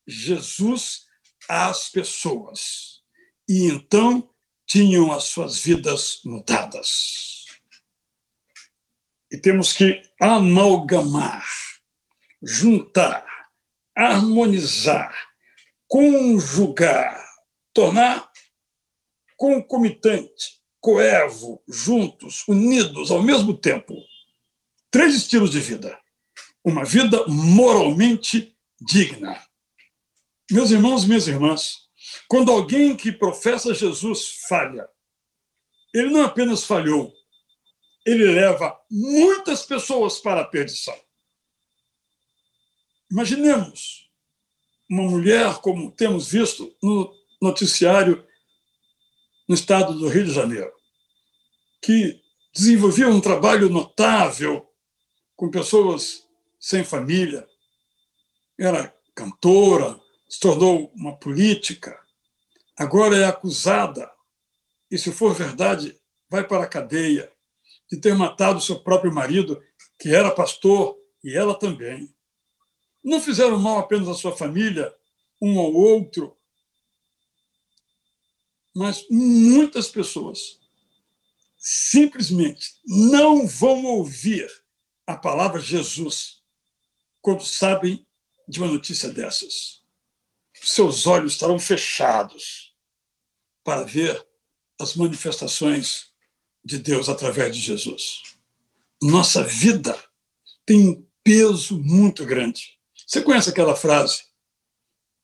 Jesus 0.06 1.06
às 1.48 1.88
pessoas 1.88 3.02
e 3.48 3.66
então 3.66 4.28
tinham 4.66 5.12
as 5.12 5.24
suas 5.24 5.58
vidas 5.60 6.20
mudadas. 6.24 7.44
E 9.30 9.38
temos 9.38 9.72
que 9.72 10.02
amalgamar, 10.20 11.46
juntar, 12.42 13.24
harmonizar, 13.96 15.14
conjugar, 15.88 17.22
tornar 17.72 18.30
concomitante, 19.36 20.60
coevo, 20.80 21.62
juntos, 21.68 22.44
unidos 22.46 23.10
ao 23.10 23.22
mesmo 23.22 23.56
tempo. 23.56 23.94
Três 24.90 25.14
estilos 25.14 25.50
de 25.50 25.60
vida. 25.60 25.98
Uma 26.64 26.84
vida 26.84 27.26
moralmente 27.26 28.56
digna. 28.80 29.40
Meus 30.50 30.70
irmãos 30.70 31.04
e 31.04 31.08
minhas 31.08 31.26
irmãs, 31.26 31.88
quando 32.28 32.52
alguém 32.52 32.96
que 32.96 33.10
professa 33.10 33.74
Jesus 33.74 34.46
falha, 34.48 34.88
ele 35.94 36.10
não 36.10 36.24
apenas 36.24 36.64
falhou, 36.64 37.12
ele 38.06 38.24
leva 38.24 38.78
muitas 38.90 39.64
pessoas 39.64 40.18
para 40.20 40.42
a 40.42 40.46
perdição. 40.46 40.98
Imaginemos 43.12 44.10
uma 44.88 45.02
mulher, 45.02 45.58
como 45.58 45.90
temos 45.90 46.28
visto 46.30 46.74
no 46.82 47.14
noticiário 47.42 48.26
no 49.46 49.54
estado 49.54 49.92
do 49.92 50.08
Rio 50.08 50.24
de 50.24 50.32
Janeiro, 50.32 50.72
que 51.82 52.22
desenvolvia 52.54 53.10
um 53.10 53.20
trabalho 53.20 53.68
notável 53.68 54.66
com 55.36 55.50
pessoas 55.50 56.26
sem 56.58 56.82
família, 56.82 57.46
era 58.58 58.96
cantora, 59.14 60.00
se 60.26 60.40
tornou 60.40 60.90
uma 60.94 61.14
política, 61.14 62.00
agora 62.78 63.14
é 63.14 63.26
acusada, 63.26 64.10
e 64.90 64.96
se 64.96 65.12
for 65.12 65.34
verdade, 65.34 66.00
vai 66.30 66.48
para 66.48 66.64
a 66.64 66.68
cadeia, 66.68 67.30
de 67.90 67.98
ter 67.98 68.14
matado 68.14 68.58
seu 68.58 68.80
próprio 68.82 69.12
marido, 69.12 69.62
que 70.00 70.14
era 70.14 70.30
pastor, 70.30 70.96
e 71.22 71.36
ela 71.36 71.54
também. 71.54 72.10
Não 73.02 73.20
fizeram 73.20 73.58
mal 73.58 73.78
apenas 73.78 74.08
à 74.08 74.14
sua 74.14 74.36
família, 74.36 74.94
um 75.40 75.58
ao 75.58 75.72
outro, 75.72 76.36
mas 78.74 79.06
muitas 79.10 79.88
pessoas 79.88 80.60
simplesmente 81.58 82.74
não 82.86 83.46
vão 83.46 83.84
ouvir 83.84 84.50
a 85.06 85.16
palavra 85.16 85.60
Jesus 85.60 86.42
quando 87.20 87.44
sabem 87.44 88.06
de 88.48 88.58
uma 88.58 88.70
notícia 88.70 89.08
dessas. 89.08 89.82
Seus 90.54 91.06
olhos 91.06 91.32
estarão 91.32 91.58
fechados 91.58 92.74
para 93.64 93.84
ver 93.84 94.26
as 94.80 94.94
manifestações 94.94 96.12
de 96.64 96.78
Deus 96.78 97.08
através 97.08 97.54
de 97.54 97.60
Jesus. 97.60 98.22
Nossa 99.00 99.42
vida 99.42 100.00
tem 100.64 100.88
um 100.88 101.06
peso 101.22 101.78
muito 101.78 102.24
grande. 102.24 102.78
Você 103.12 103.20
conhece 103.20 103.50
aquela 103.50 103.76
frase? 103.76 104.22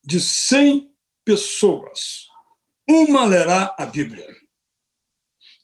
De 0.04 0.20
100 0.20 0.94
pessoas, 1.24 2.26
uma 2.86 3.24
lerá 3.24 3.74
a 3.78 3.86
Bíblia. 3.86 4.28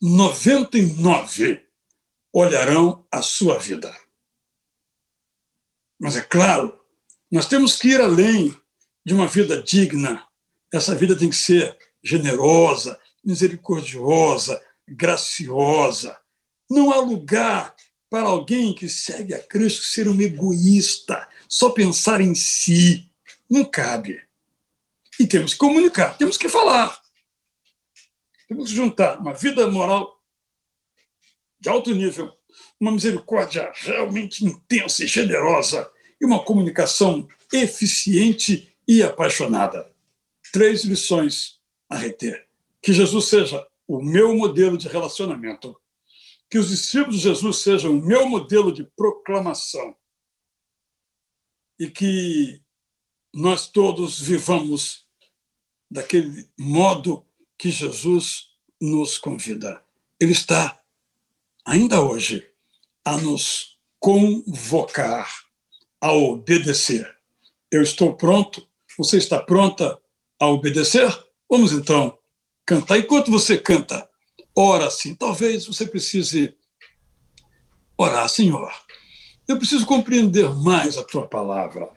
99 0.01 1.63
olharão 2.33 3.07
a 3.13 3.21
sua 3.21 3.59
vida. 3.59 3.95
Mas 6.01 6.17
é 6.17 6.23
claro, 6.23 6.83
nós 7.31 7.47
temos 7.47 7.77
que 7.77 7.89
ir 7.89 8.01
além 8.01 8.59
de 9.05 9.13
uma 9.13 9.27
vida 9.27 9.63
digna. 9.63 10.27
Essa 10.73 10.95
vida 10.95 11.15
tem 11.15 11.29
que 11.29 11.37
ser 11.37 11.77
generosa, 12.03 12.99
misericordiosa, 13.23 14.65
graciosa. 14.89 16.19
Não 16.71 16.91
há 16.91 17.01
lugar 17.01 17.77
para 18.09 18.29
alguém 18.29 18.75
que 18.75 18.89
segue 18.89 19.35
a 19.35 19.43
Cristo 19.43 19.83
ser 19.83 20.09
um 20.09 20.19
egoísta, 20.19 21.29
só 21.55 21.71
pensar 21.71 22.21
em 22.21 22.35
si. 22.35 23.09
Não 23.49 23.65
cabe. 23.65 24.21
E 25.21 25.25
temos 25.25 25.53
que 25.53 25.59
comunicar, 25.61 26.19
temos 26.19 26.37
que 26.37 26.49
falar. 26.49 27.01
Temos 28.49 28.71
que 28.71 28.75
juntar 28.75 29.21
uma 29.21 29.33
vida 29.33 29.65
moral 29.71 30.21
de 31.61 31.69
alto 31.69 31.95
nível, 31.95 32.37
uma 32.81 32.91
misericórdia 32.91 33.71
realmente 33.73 34.45
intensa 34.45 35.05
e 35.05 35.07
generosa 35.07 35.89
e 36.21 36.27
uma 36.27 36.43
comunicação 36.45 37.29
eficiente 37.53 38.77
e 38.87 39.01
apaixonada. 39.01 39.89
Três 40.53 40.83
lições 40.83 41.61
a 41.89 41.97
reter. 41.97 42.49
Que 42.83 42.93
Jesus 42.93 43.27
seja 43.27 43.65
o 43.87 44.03
meu 44.03 44.35
modelo 44.35 44.77
de 44.77 44.89
relacionamento. 44.89 45.81
Que 46.51 46.59
os 46.59 46.71
discípulos 46.71 47.19
de 47.19 47.23
Jesus 47.23 47.59
sejam 47.59 47.93
o 47.93 48.05
meu 48.05 48.29
modelo 48.29 48.73
de 48.73 48.83
proclamação. 48.97 49.95
E 51.79 51.91
que 51.91 52.61
nós 53.33 53.69
todos 53.69 54.21
vivamos 54.21 55.05
daquele 55.91 56.49
modo 56.59 57.27
que 57.59 57.71
Jesus 57.71 58.49
nos 58.81 59.19
convida. 59.19 59.83
Ele 60.21 60.33
está, 60.33 60.81
ainda 61.65 62.01
hoje, 62.01 62.49
a 63.05 63.17
nos 63.17 63.79
convocar 63.99 65.45
a 66.01 66.13
obedecer. 66.13 67.11
Eu 67.71 67.83
estou 67.83 68.15
pronto, 68.15 68.69
você 68.99 69.17
está 69.17 69.43
pronta 69.43 69.99
a 70.39 70.47
obedecer? 70.47 71.09
Vamos 71.49 71.73
então 71.73 72.19
cantar. 72.67 72.99
Enquanto 72.99 73.31
você 73.31 73.59
canta, 73.59 74.09
ora 74.55 74.87
assim. 74.87 75.15
Talvez 75.15 75.67
você 75.67 75.87
precise 75.87 76.55
orar, 77.97 78.29
Senhor. 78.29 78.73
Eu 79.47 79.59
preciso 79.59 79.85
compreender 79.87 80.49
mais 80.55 80.97
a 80.97 81.05
tua 81.05 81.27
palavra. 81.27 81.91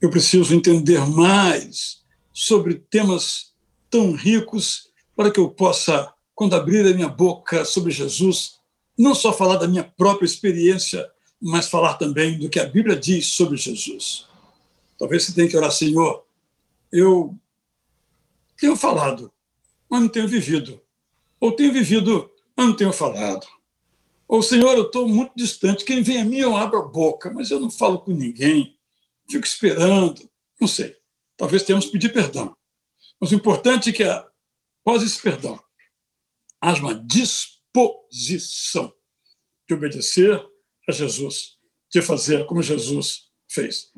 Eu 0.00 0.10
preciso 0.10 0.54
entender 0.54 1.00
mais 1.06 2.02
sobre 2.32 2.74
temas 2.74 3.52
tão 3.90 4.12
ricos 4.12 4.88
para 5.14 5.30
que 5.30 5.38
eu 5.38 5.50
possa, 5.50 6.12
quando 6.34 6.54
abrir 6.54 6.86
a 6.86 6.94
minha 6.94 7.08
boca 7.08 7.64
sobre 7.64 7.92
Jesus, 7.92 8.58
não 8.96 9.14
só 9.14 9.32
falar 9.32 9.56
da 9.56 9.68
minha 9.68 9.84
própria 9.84 10.26
experiência, 10.26 11.08
mas 11.40 11.68
falar 11.68 11.94
também 11.94 12.38
do 12.38 12.48
que 12.48 12.58
a 12.58 12.66
Bíblia 12.66 12.96
diz 12.96 13.26
sobre 13.28 13.56
Jesus. 13.56 14.26
Talvez 14.98 15.24
você 15.24 15.32
tenha 15.32 15.48
que 15.48 15.56
orar, 15.56 15.70
Senhor, 15.70 16.24
eu 16.90 17.34
tenho 18.56 18.76
falado, 18.76 19.30
mas 19.88 20.00
não 20.00 20.08
tenho 20.08 20.26
vivido. 20.26 20.80
Ou 21.40 21.52
tenho 21.52 21.72
vivido, 21.72 22.30
mas 22.56 22.66
não 22.66 22.74
tenho 22.74 22.92
falado. 22.92 23.46
Ou, 24.28 24.42
Senhor, 24.42 24.76
eu 24.76 24.84
estou 24.84 25.08
muito 25.08 25.32
distante. 25.34 25.84
Quem 25.84 26.02
vem 26.02 26.20
a 26.20 26.24
mim, 26.24 26.36
eu 26.36 26.54
abro 26.54 26.78
a 26.78 26.86
boca, 26.86 27.32
mas 27.32 27.50
eu 27.50 27.58
não 27.58 27.70
falo 27.70 27.98
com 28.00 28.12
ninguém. 28.12 28.78
Fico 29.28 29.46
esperando. 29.46 30.28
Não 30.60 30.68
sei. 30.68 30.94
Talvez 31.36 31.62
tenhamos 31.62 31.86
que 31.86 31.92
pedir 31.92 32.12
perdão. 32.12 32.54
Mas 33.18 33.32
o 33.32 33.34
importante 33.34 33.88
é 33.88 33.92
que 33.92 34.04
após 34.04 35.02
esse 35.02 35.20
perdão, 35.20 35.58
haja 36.60 36.82
uma 36.82 36.94
disposição 36.94 38.92
de 39.66 39.74
obedecer 39.74 40.44
a 40.88 40.92
Jesus, 40.92 41.56
de 41.90 42.02
fazer 42.02 42.46
como 42.46 42.62
Jesus 42.62 43.28
fez. 43.48 43.90